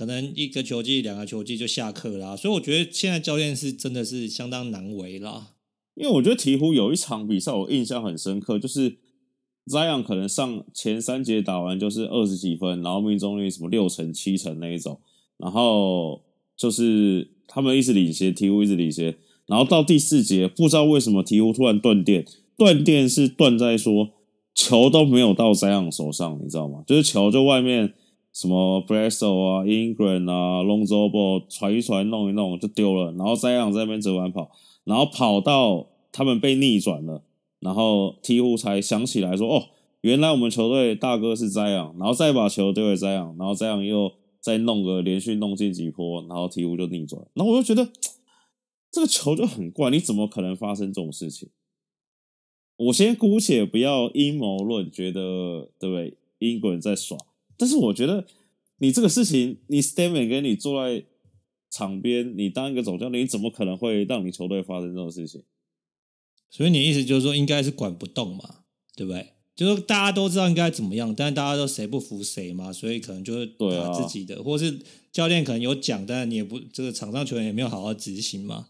[0.00, 5.48] 可能一个球季、两个球季就下课啦，所以我觉得现在教练是真的是相当难为啦。
[5.94, 8.96] 因为我觉得鹈鹕有一场比赛我印象很深刻，就是
[9.66, 14.98] Zion 可能上前三节打完就是二十几分，然后命中率什么六成、七成那一种，
[15.36, 16.22] 然后
[16.56, 22.24] 就是他们一直领先，鹈鹕一直领先，然后到第四节不知道为什么鹈鹕突然断电，
[22.56, 24.12] 断电是断在说
[24.54, 26.82] 球都没有到 Zion 手上，你知道吗？
[26.86, 27.92] 就是球就外面。
[28.32, 33.12] 什么 Bledsoe 啊，England 啊，Longzhouball 传一传，弄一弄就丢了。
[33.12, 34.50] 然后 Zion 在那边折返跑，
[34.84, 37.24] 然后跑到他们被逆转了，
[37.58, 39.64] 然后鵜鹕才想起来说：“哦，
[40.02, 47.20] 原来我们球队大哥是 Zion。”然后再把球丢给 Zion，然后 Zion 又再弄个连续弄进几波，然后鵜鹕就逆转。
[47.34, 47.90] 然后我就觉得
[48.92, 51.48] 这个球就很怪，你怎么可能发生这种事情？
[52.76, 57.18] 我先姑且不要阴谋论，觉得对不对？Ingram 在耍。
[57.60, 58.26] 但是我觉得，
[58.78, 61.04] 你这个事情，你 Stan Van Gundy 坐在
[61.68, 65.42] 场边，你当一个总教练，你怎么可能会让你球队发生这种事情？
[66.48, 68.60] 所以你意思就是说，应该是管不动嘛，
[68.96, 69.34] 对不对？
[69.54, 74.78] 就是大家都知道应该怎么样，但是大家都谁不服谁嘛，所以可能就是打自己的，啊、或是
[75.12, 78.68] 教练可能有讲，但是你也不这个场上球员也没有好好执行嘛。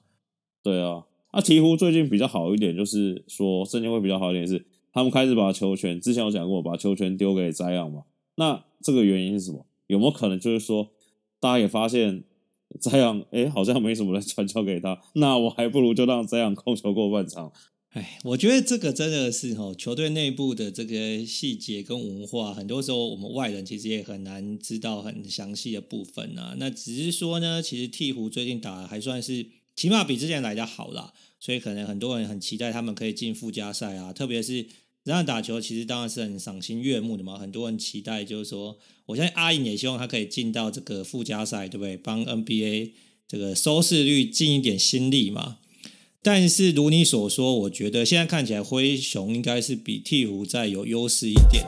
[0.64, 8.02] 对啊，那鹈鹕最近比较好一点，就是说最近会比较好一点是，他们开始把球权，之前有讲过，把球权丢给 Zion 嘛。
[8.36, 9.66] 那这个原因是什么？
[9.86, 10.92] 有没有可能就是说，
[11.40, 12.22] 大家也发现
[12.80, 17.52] 这样，哎，好像没什么人传球给他，那我还不如就让这样控球过半场。
[17.90, 26.54] 哎，我觉得这个真的是哈，球队内部的这个细节跟文化，很多时候我们外人其实也很难知道很详细的部分啊。
[26.58, 34.66] 那只是说呢，其实鹈鹕最近打的还算是起码比之前来的好啦，所以可能很多人很期待他们可以进附加赛啊，特别是。
[35.02, 41.96] 这样打球其实当然是很赏心悦目的嘛，很多人期待就是说，我相信阿银也希望他可以进到这个附加赛，对不对？
[41.96, 42.90] 帮 NBA
[43.26, 45.56] 这个收视率尽一点心力嘛。
[46.22, 51.64] 但是如你所说，我觉得现在看起来灰熊应该是比鹈鹕再有优势一点。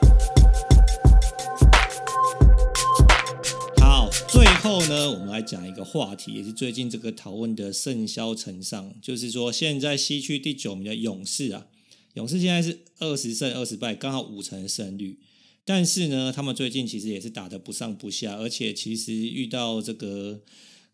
[3.80, 11.68] 好，最后呢，我们来讲一个话题，也是最近这个讨论的甚嚣尘上，就是说现在西区第九名的勇士啊。
[12.14, 15.18] 勇士现在是二十胜二十败，刚好五成胜率。
[15.64, 20.42] 但是呢，他们最近其实也是打得不上不下，而且其实遇到这个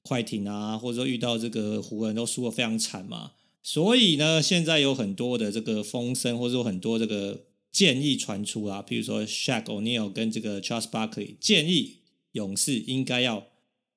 [0.03, 3.33] 快艇啊，或者说遇到这个湖人，都输得非常惨嘛。
[3.63, 11.97] 所以呢，现在有很多的这个风声，或者说很多这个建议传出啊，比如说 Shaq O'Neal 跟这个 Charles Barkley 建议
[12.33, 13.47] 勇士应该要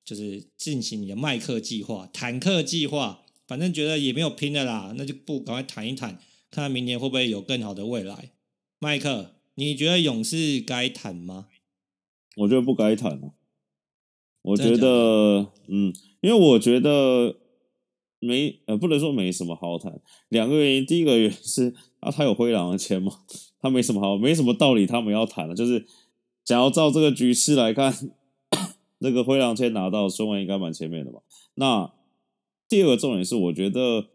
[0.04, 6.18] 就是进行你的麦克计划、坦克计划，反正觉得也没有拼的啦，那就不赶快谈一谈。
[6.52, 8.32] 看明年会不会有更好的未来，
[8.78, 9.36] 麦克？
[9.54, 11.46] 你觉得勇士该谈吗？
[12.36, 13.32] 我觉得不该谈啊。
[14.42, 17.36] 我觉得，嗯，因为我觉得
[18.18, 19.98] 没呃，不能说没什么好谈。
[20.28, 23.20] 两个原因，第一个原因是啊，他有灰狼的钱嘛，
[23.58, 25.54] 他没什么好，没什么道理他们要谈的。
[25.54, 25.86] 就是，
[26.44, 28.12] 想要照这个局势来看，
[29.00, 31.20] 那个灰狼签拿到，顺位应该蛮前面的吧？
[31.54, 31.94] 那。
[32.68, 34.06] 第二个重点是，我觉得，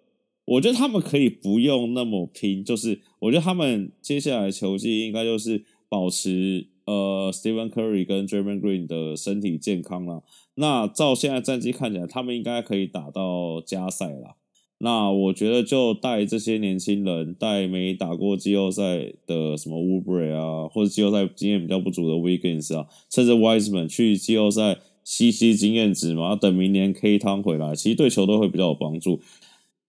[0.48, 10.22] 我觉得他们可以不用那么拼，就是我觉得他们接下来球季应该就是保持呃，Stephen Curry 跟 Draymond Green 的身体健康啦。
[10.56, 14.36] 那照现在战绩看起来，他们应该可以打到加赛啦。
[14.80, 29.20] 那我觉得就带这些年轻人，带没打过季后赛的什么 Uber 啊，或者季后赛经验比较不足的 Wiggins 啊，甚至 Wiseman 去季后赛吸吸经验值嘛，等明年 K 汤回来，其实对球队会比较有帮助。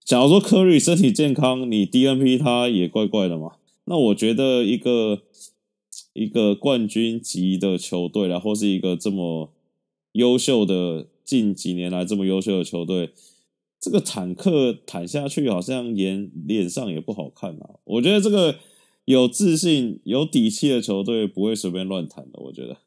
[0.03, 3.53] 假如说科瑞身体健康，你 DNP 他也怪怪的嘛。
[3.85, 5.21] 那我觉得一个
[6.13, 9.51] 一个冠军级的球队啦，或是一个这么
[10.13, 13.11] 优秀的近几年来这么优秀的球队。
[13.81, 17.79] 这个坦克坦下去，好像脸脸上也不好看啊。
[17.85, 18.57] 我觉得这个
[19.05, 22.39] 有自信、有底气的球队不会随便乱坦的。
[22.41, 22.77] 我觉得，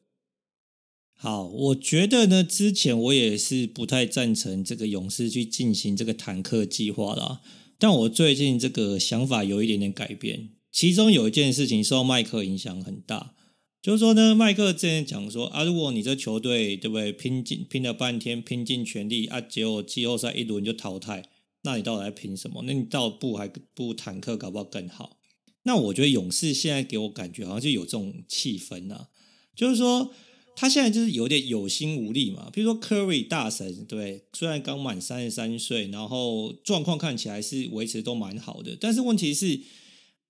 [1.15, 7.41] 好，我觉得呢，之前我也是不太赞成这个勇士去进行这个坦克计划啦。
[7.79, 13.35] 但我最近这个想法有一点点改变，其中有一件事情受麦克影响很大。
[13.81, 21.23] 就是说呢，麦克之前讲说啊，如果你这球队对不对，拼尽拼了半天，拼尽全力啊，结果季后赛一轮就淘汰，
[21.63, 22.63] 那你到底在拼什么？
[22.65, 25.17] 那你倒不还不坦克搞不好更好？
[25.63, 29.09] 那我觉得勇士现在给我感觉好像就有这种气氛啊，
[29.53, 30.11] 就是说
[30.55, 32.49] 他现在就是有点有心无力嘛。
[32.53, 39.59] 比如说 Curry 大神，对，虽然刚满三十三岁，然后状况看起来是维持都蛮好的，但是问题是，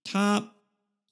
[0.04, 0.52] 他。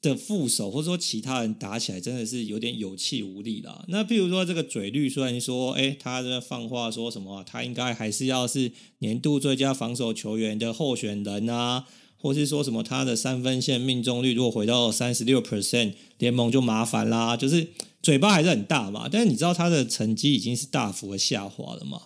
[0.01, 3.85] 的副手或者说其他人打起来真的是有点有气无力啦。
[3.87, 11.85] 那譬如说这个嘴绿虽然说，哎，他在放话说什么，他应该还是要是年度最佳防守球员的候选人啊，
[12.17, 17.37] 或是说什么他的三分线命中率如果回到三十六 percent，联盟就麻烦啦。
[17.37, 17.67] 就是
[18.01, 22.03] 嘴巴还是很大嘛，但是你知道他的成绩已经是大幅的下滑了嘛。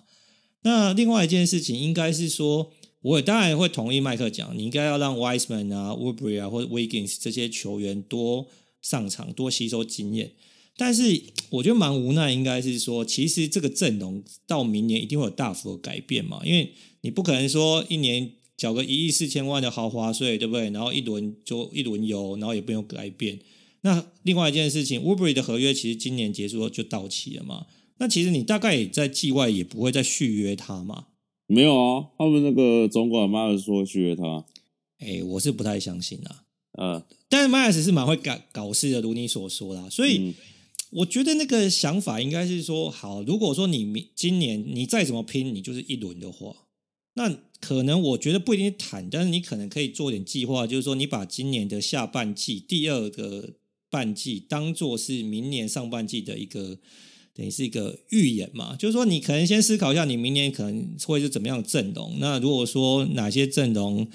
[0.64, 2.72] 那另外一件事情应该是说。
[3.06, 8.48] 我也当然会同意麦克讲，你应该要让 Wiseman 啊、Oubre 啊或者 Wiggins 这些球员多
[8.82, 10.32] 上场，多吸收经验。
[10.76, 20.72] 但是我觉得蛮无奈，应该是说，其实这个阵容到明年一定会有大幅的改变嘛，因为你不可能说一年缴个一亿四千万的豪华税，对不对？
[20.72, 23.38] 然后一轮就一轮游，然后也不用改变。
[23.86, 27.68] 那另外一件事情，Oubre 的合约其实今年结束后就到期了嘛，
[28.00, 31.06] 那其实你大概也在季外也不会再续约他嘛。
[31.46, 34.44] 没有啊，他们那个总管迈尔斯说续约他，
[34.98, 36.44] 哎，我是不太相信啊。
[36.82, 39.88] 嗯，但是迈尔斯是蛮会搞搞事的，如你所说啦。
[39.88, 40.34] 所以
[40.90, 46.56] 我觉得那个想法应该是说，好，如果说你明今年你再怎么拼，你就是一轮的话，
[47.14, 53.54] 那可能我觉得不一定谈，但是你可能可以做点计划，就是说你把今年的下半季第二个
[53.90, 56.80] 半季当做是明年上半季的一个。
[57.38, 62.16] 等于是一个预演嘛，就是说你可能先思考一下，你明年可能会是怎么样的阵容。
[62.20, 64.08] 那如果说哪些阵容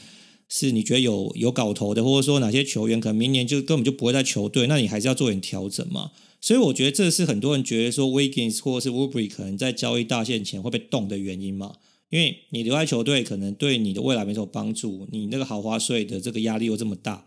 [0.48, 6.12] 是你觉得有有搞头的，或者说哪些球员可能明年就根本就不会在球队，那你还是要做点调整嘛。
[6.40, 11.74] 所以我觉得这是很多人觉得说 Wiggins 或者是 Oubre 可能在交易大限前会被动的原因嘛。
[12.08, 17.26] 因为你留在球队可能对你的未来没什么帮助，你那个豪华税的这个压力又这么大。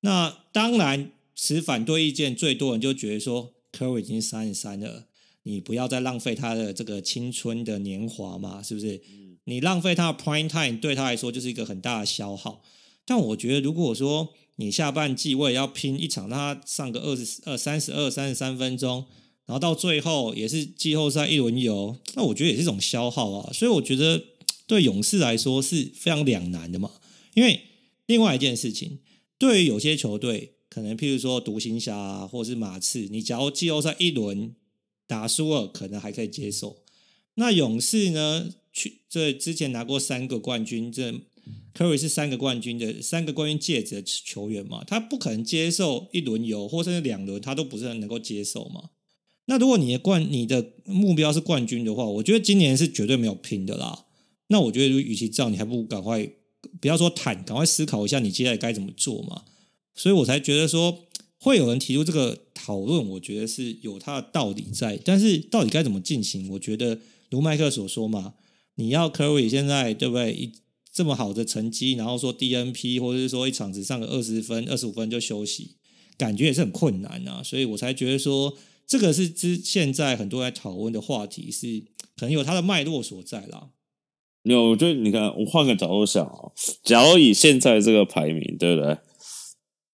[0.00, 5.06] 那当然持反对意见最多人就觉得说 Curry 已经三十三了。
[5.44, 9.00] 你不要再浪费他的这个青春的年华嘛，是不是？
[9.44, 12.62] 你浪费他的 prime time 对他来说就是一个很大的消耗。
[13.06, 19.06] 但我觉得，如果说你下半季我也要拼一场，让他上个二十二、三十二、三十三分钟，
[19.46, 23.50] 然后到最后也是季后赛一轮游，那我觉得也是一种消耗啊。
[23.52, 24.22] 所以我觉得
[24.68, 26.92] 对勇士来说是非常两难的嘛。
[27.34, 27.62] 因为
[28.06, 28.98] 另外一件事情，
[29.38, 34.54] 对于有些球队，可能譬如说独行侠啊，或者是马刺，你假如季后赛一轮。
[35.10, 36.82] 打输了可能还可以接受，
[37.34, 38.48] 那勇士呢？
[38.72, 41.12] 去这之前拿过三个冠军，这
[41.74, 48.90] Curry 是三个冠军的三个冠军戒指的球员嘛，他不可能接受一轮游或甚至两轮，他都不是很能够接受嘛。
[49.46, 54.04] 那如果你的冠你的目标是冠军的话，我觉得今年是绝对没有拼的啦。
[54.46, 56.30] 那我觉得，与其这样，你还不如赶快
[56.80, 59.42] 不要说坦，赶快思考一下你接下来该怎么做嘛。
[59.94, 61.06] 所以我才觉得说。
[61.42, 66.50] 会有人提出这个讨论，我觉得是有它的道理在，但是到底该怎么进行？
[66.50, 66.98] 我觉得
[67.30, 68.34] 如麦克所说嘛，
[68.74, 70.34] 你要 Curry 现在对不对？
[70.34, 70.52] 一
[70.92, 75.76] 这么好的成绩，然后说 DNP 或者是说一场只上个二十分、二十五分就休息，
[76.18, 77.42] 感觉也是很困难啊。
[77.42, 81.84] 所以我才觉得说，这个是之现在很多在讨论的话题，是
[82.16, 83.70] 可能有它的脉络所在啦。
[84.42, 88.98] 有，我觉得你看，我换个角度想啊，假如以现在这个排名，对不对？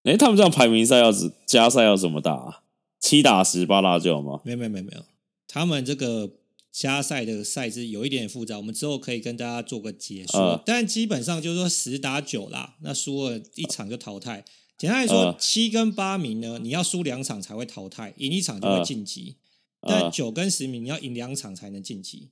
[0.07, 2.63] 哎，他们这样排名赛要怎加赛要怎么打？
[3.01, 4.41] 七打十，八打九吗？
[4.45, 5.03] 没有没有没有没有，
[5.49, 6.31] 他们这个
[6.73, 10.41] 加赛的赛制有一点点复杂，我们之后可以跟大家做个解说。
[10.41, 14.45] 呃、但基本上就是说十打九啦，那输了一场就淘汰。
[14.79, 19.37] 简单来说，七、呃、跟八名呢，你要输两场才会淘汰，赢一场就会晋级。
[19.81, 22.31] 呃、但九跟十名你要赢两场才能晋级。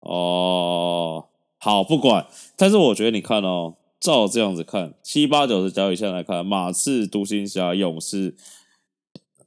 [0.00, 1.26] 哦，
[1.58, 2.26] 好，不管。
[2.56, 8.36] 但是我觉得你看哦，照这样子看，七八九十交易线来看，马刺、独行侠、勇士、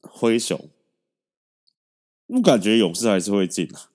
[0.02, 0.70] 灰熊。
[2.28, 3.92] 我感觉勇士还是会进啊。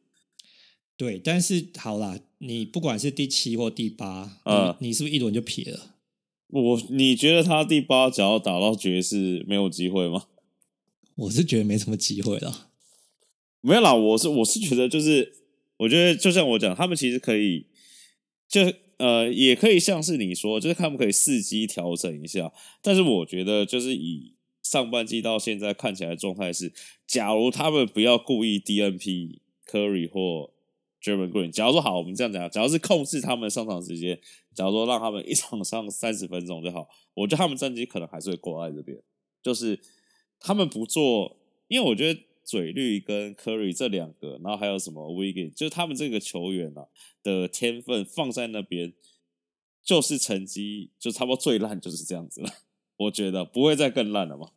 [0.97, 5.95] 对，但是好啦，你不管是第七或第八，呃，你，你是不是一轮就撇了？
[6.49, 10.27] 我你觉得他第八只要打到爵士没有机会吗？
[11.17, 12.69] 我是觉得没什么机会了。
[13.61, 15.35] 没有啦，我是我是觉得就是，
[15.79, 17.67] 我觉得就像我讲，他们其实可以，
[18.49, 22.53] 就呃，也可以像是你说，就是他们可以伺机调整一下。
[22.83, 24.35] 但是我觉得就是以。
[24.63, 26.73] 上半季到现在看起来状态是，
[27.07, 30.51] 假如他们不要故意 DNP Curry 或
[31.01, 34.19] German Green，假如说好，我们这样讲，假如是控制他们上场时间，
[34.57, 38.99] 假如说让他们一场上三十分钟就好，我觉得他们战绩可能还是会挂在这边。
[39.41, 39.79] 就是
[40.41, 41.37] 他们不做，
[41.69, 46.87] 因为我觉得嘴绿跟 Curry 这两个，然后还有什么 Wiggins，就是他们这个球员啊
[47.25, 48.93] 的天分放在那边，
[49.83, 52.49] 就是成绩就差不多最烂就是这样子了。
[52.99, 54.53] 我觉得不会再更烂了嘛？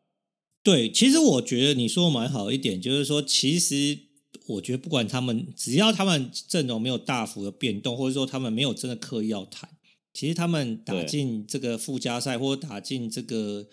[0.61, 3.97] 对，其实我觉得你说的蛮好一点，就是说，其实
[4.45, 9.67] 我觉得不管他们，只要他们阵容没有大幅的变动，或者说他们没有真的刻意要谈，
[10.13, 13.67] 其实他们打进这个附加赛或者打进这个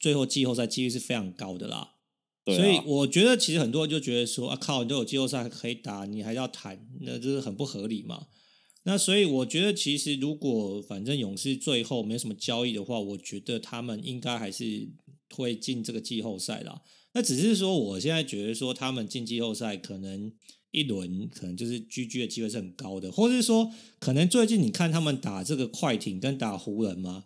[0.00, 1.91] 最后季后赛几率是非常高的啦。
[2.46, 8.26] 所以我觉得其实很多人就觉得说啊靠，你都有季后赛可以打，你还要谈，那就是很不合理嘛。
[8.84, 14.88] 那所以我觉得其实如果反正勇士最后没什么交易的话，我觉得他们应该还是。
[15.34, 16.82] 会进这个季后赛啦，
[17.14, 20.30] 那只是说，我现在觉得说，他们进季后赛可能
[20.72, 27.24] 一轮可能就是 GG 的机会是很高的，或者是说，可能最近你看他们打这个快艇跟打湖人嘛，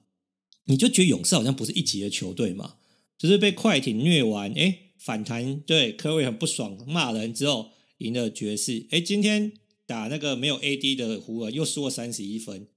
[0.66, 2.76] 你就觉得勇士好像不是一级的球队嘛，
[3.18, 9.52] 就是被快艇虐完，哎，反弹，对，科威很不爽，骂人之后赢了爵士，哎，今天
[9.86, 12.68] 打那个没有 AD 的湖人又输了三十一分。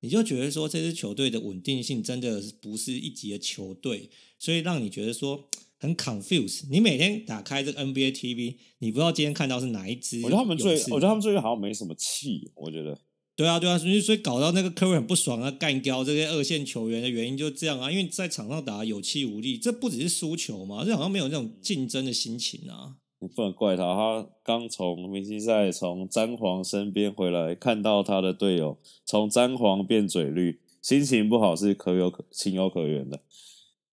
[0.00, 4.08] 你就觉得说，这支球队的稳定性真的不是一级的球队，
[4.38, 6.66] 所以让你觉得说很 confused。
[6.70, 10.20] 你每天打开这个 NBA TV，你不知道今天看到是哪一支。
[10.22, 12.48] 我觉得他们最，我觉得他们最近好像没什么气。
[12.54, 12.96] 我觉得，
[13.38, 22.96] 对啊，对啊，所以所以搞到那个科瑞很不爽啊，干掉这些二线球员的原因就这样啊，因为在场上打有气无力，这不只是输球嘛，这好像没有那种竞争的心情啊。
[23.20, 28.76] 你不能怪他，他刚从明星赛从詹皇身边回来，看到他的队友
[29.06, 33.20] 从詹皇变嘴绿，心情不好是可有可情有可原的。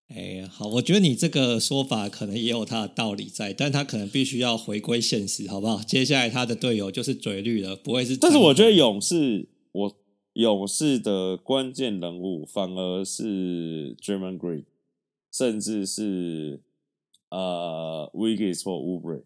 [0.07, 5.81] 哎，好，我觉得你这个说法可能也有他的道理在，但他可能必须要回归现实，好不好？
[5.81, 8.15] 接下来他的队友就是嘴绿了，不会是。
[8.15, 9.95] 但是我觉得勇士，我
[10.33, 14.65] 勇士的关键人物反而是 Draymond Green，
[15.31, 16.61] 甚至是。
[17.29, 19.23] 呃 Wiggins 或 Oubre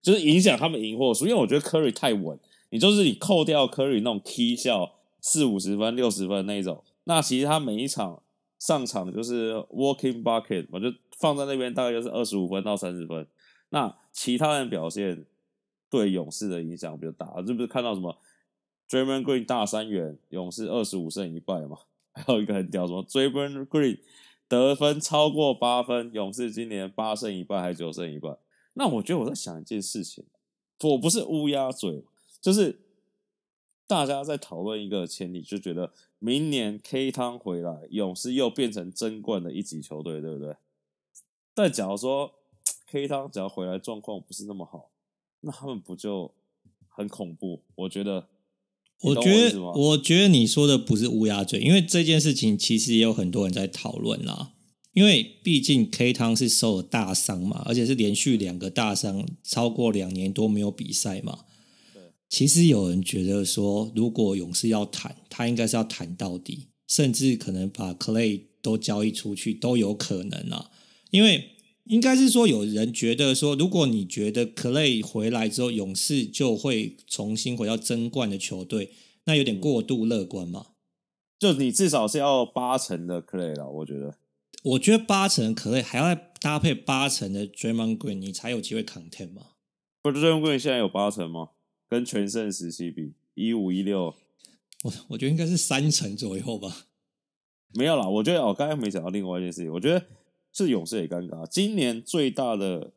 [0.00, 2.36] 就是影响他们赢或输，因为我觉得 Curry 太稳，
[2.70, 8.22] 你就是你扣掉 Curry 那种 K 效四五十分、六十分那一种，那其实他每一场
[8.62, 10.86] 上场就是 Walking Bucket，我就
[11.18, 13.26] 放在那边大概就是二十五分到三十分。
[13.70, 15.26] 那其他人表现
[15.90, 18.16] 对勇士的影响比较大，这不是看到什么
[18.88, 21.76] Draymond Green 大三元，勇士二十五胜一败嘛？
[22.12, 23.98] 还有一个很屌，什么 Draymond Green。
[24.46, 28.36] 得分超过八分，勇士今年八胜一败还是九胜一败？
[28.74, 30.24] 那我觉得我在想一件事情，
[30.84, 32.04] 我不是乌鸦嘴，
[32.40, 32.81] 就是
[33.92, 40.56] 大家在讨论一个前提，就觉得明年 K 汤回来，勇士又变成争冠的一级球队，对不对？
[41.52, 42.32] 但假如说
[42.90, 44.88] K 汤只要回来状况不是那么好，
[45.42, 46.32] 那他们不就
[46.88, 47.60] 很恐怖？
[47.74, 48.28] 我觉得。
[49.02, 54.52] 我觉得，我觉得你说的不是乌鸦嘴，因为这件事情其实也有很多人在讨论啦。
[54.92, 61.40] 因为毕竟 K 汤是受了大伤嘛，而且是连续两个大伤，超过两年多没有比赛嘛。
[62.32, 70.70] 对，其实有人觉得说，如果勇士要谈，他应该是要谈到底，甚至可能把 Clay 都交易出去都有可能啊。
[71.10, 71.50] 因为
[71.84, 78.92] 应该是说，有人觉得说，如果你觉得 Clay 回来之后，勇士就会重新回到争冠的球队，
[79.24, 80.68] 那有点过度乐观嘛？
[81.38, 84.14] 就你至少是要八成的 Clay 了，我觉得。
[84.62, 89.42] 我觉得八成 Clay 还要搭配八成的 Draymond Green，你才有机会 content 嘛？
[90.00, 91.48] 不是 Draymond Green 现在有八成吗？
[91.92, 94.14] 跟全盛时期比，一五一六，
[94.84, 96.86] 我我觉得应该是三成左右吧。
[97.74, 100.06] 没有啦，我觉得我刚才没讲到另外一件事情，我觉得。
[100.54, 101.46] 是勇士也尴尬。
[101.46, 102.92] 今年最大的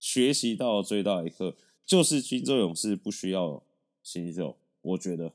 [0.00, 1.54] 学习到最大一课，
[1.86, 3.62] 就是金州勇士不需要
[4.02, 5.30] 新秀，我觉得，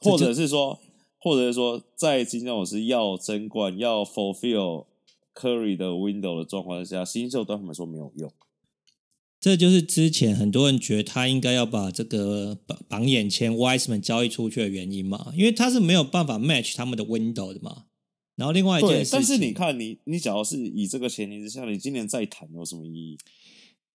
[0.00, 0.80] 或者是说，
[1.20, 4.86] 或者是说，在金州勇士要争冠、要 fulfill
[5.36, 8.32] Curry 的 window 的状况下，新秀对他们说没有用。
[9.48, 17.86] 这就是之前很多人觉得他应该要把这个榜榜眼签 Wiseman 交易出去的原因嘛，因为他是没有办法 match 他们的 window 的嘛。
[18.36, 23.18] 然后另外一件事，但是你看你，你你假如是以这个前提之下，你今年再谈有什么意义？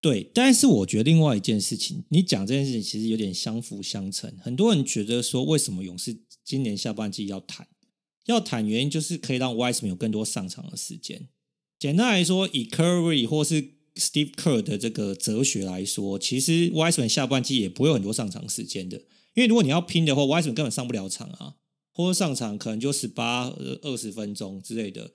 [0.01, 4.33] 对，但是我觉得另外一件事情，你讲这件事情其实有点相辅相成。
[4.41, 7.67] 很多人觉得说，为什么勇士今年下半季要谈？
[8.25, 11.27] 要谈原因就是可以让 Wiseman 有更多上场的时间。
[11.77, 18.97] 简单来说，以 Curry 或是 Steve Kerr 的这个哲学来说，其实 Wiseman 下半季也不会有很多上场时间的，
[19.33, 21.55] 因为如果你要拼的话，Wiseman 根本上不了场啊。
[21.95, 25.11] 或者上场可能就十八、二十分钟之类的。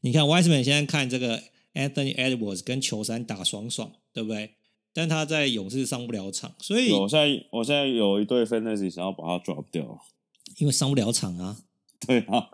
[0.00, 1.42] 你看，Wiseman 现在看这个
[1.74, 4.52] Anthony Edwards 跟球衫打爽爽，对不对？
[4.94, 10.00] 但他在勇士上不了场，所以我现在我现在有一对 Fantasy 想要把他 drop 掉，
[10.56, 11.58] 因为上不了场啊。
[12.06, 12.48] 对啊，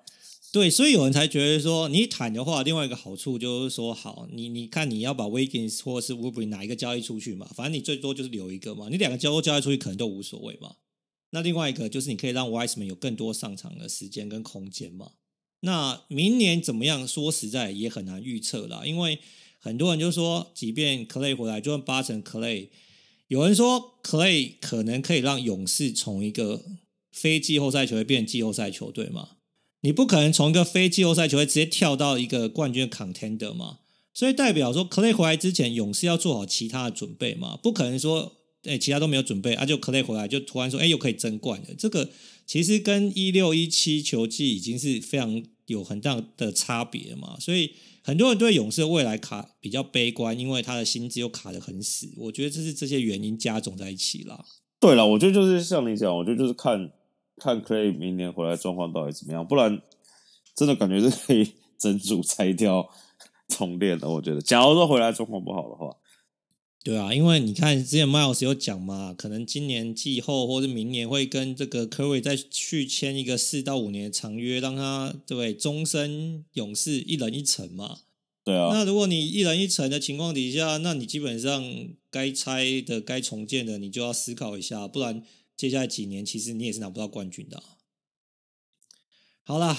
[0.52, 7.48] 对，所以有人才觉得说，你坦的话，另外一个好处就是说，好，你你看你要把 Wiggins 或是 w u b r y 哪一个交易出去嘛？
[7.54, 10.74] 反正你最多就是留一个嘛，你两个交交易出去可能都无所谓嘛。
[11.30, 15.12] 那另外一个就是你可以让 Wiseman 有更多上场的时间跟空间嘛。
[15.60, 17.06] 那明年怎么样？
[17.06, 19.20] 说实在也很难预测啦，因为
[19.60, 22.70] 很多人就说，即便 Clay 回来，就算八成 Clay，
[23.28, 26.64] 有人说 Clay 可能可以让勇士从一个
[27.12, 29.36] 非季后赛球队变季后赛球队嘛。
[29.82, 33.78] 你不可能从一个非季后赛球队直接跳到一个冠军 contender 嘛。
[34.12, 38.36] 所以代表说 Clay 回来之前，勇士要做好其他的准备嘛，不可能说。
[38.64, 41.68] 哎，其他都没有准备，啊，就 Clay 回来就突然说，哎，又可以争冠了。
[41.78, 42.10] 这个
[42.44, 47.40] 其实跟一六一七球季已经是非常有很大的差别嘛。
[47.40, 47.70] 所以
[48.02, 52.12] 很多人对勇士的未来卡比较悲观，因为他的薪资又卡得很死。
[52.18, 54.44] 我觉得这是这些原因加总在一起啦。
[54.78, 56.92] 对了，我觉得就是像你讲，我觉得就是看
[57.40, 59.80] 看 Clay 明年回来状况到底怎么样，不然
[60.54, 62.88] 真的感觉是可以 整组拆掉
[63.48, 64.08] 重练的。
[64.08, 65.96] 我觉得，假如说回来状况不好的话。
[66.82, 77.98] 对啊，因为你看之前 Miles 有讲嘛，可能今年季后或者明年会跟这个 Curry 再续签一个四到五年的长约，让他对终身勇士一人一城嘛。
[78.42, 78.70] 对啊。
[78.72, 81.62] 那如果你一人一城的情况底下，那你基本上
[82.10, 85.22] 该拆的、该重建的，你就要思考一下，不然
[85.60, 87.64] 接下来几年其实你也是拿不到冠军的啊。
[89.44, 89.76] 好啦。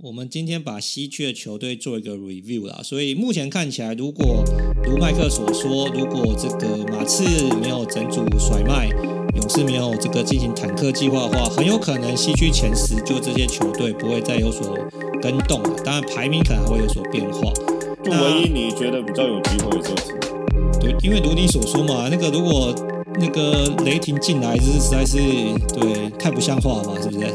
[0.00, 4.44] 我们今天把西区的球队做一个 review 啦，所以目前看起来，如果
[4.84, 7.24] 如麦克所说，如果这个马刺
[7.56, 8.86] 没有整组甩卖，
[9.34, 14.72] 勇士没有这个进行坦克计划的话，很有可能西区前十就这些球队不会再有所
[15.20, 15.74] 跟动了。
[15.84, 17.52] 当然排名可能还会有所变化。
[18.04, 20.16] 就唯一你觉得比较有机会的就是，
[20.78, 22.72] 对，因为如你所说嘛，那个如果
[23.14, 25.18] 那个雷霆进来，就是实在是
[25.74, 27.26] 对太不像话了嘛，是不是？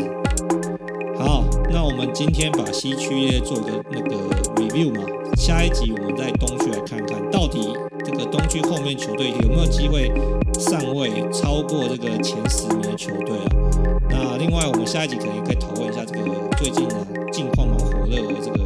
[1.18, 4.16] 好，那我们今天把西区列做个那个
[4.56, 5.04] review 嘛，
[5.38, 10.12] 下一集我们在东区来看看到底这个东区后面球队有没有机会
[10.60, 14.36] 上位超过这个前十名的球队啊？
[14.36, 16.24] 那另外我们下一集可能也可以讨论一下这个
[16.58, 18.66] 最近啊近况蛮火热的这个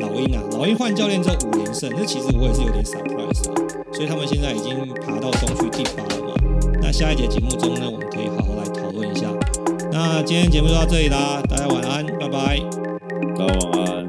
[0.00, 3.54] 老鹰啊，老鹰换教练之后五连胜，这其实我也是有点 surprise 啊，
[3.92, 6.31] 所以他们现在已经爬到东区第八了嘛。
[6.92, 9.26] 下一节节目中呢，我们可以好好来讨论一下。
[9.90, 12.58] 那今天节目就到这里啦，大家晚安，拜拜。
[13.36, 14.01] 大家晚安。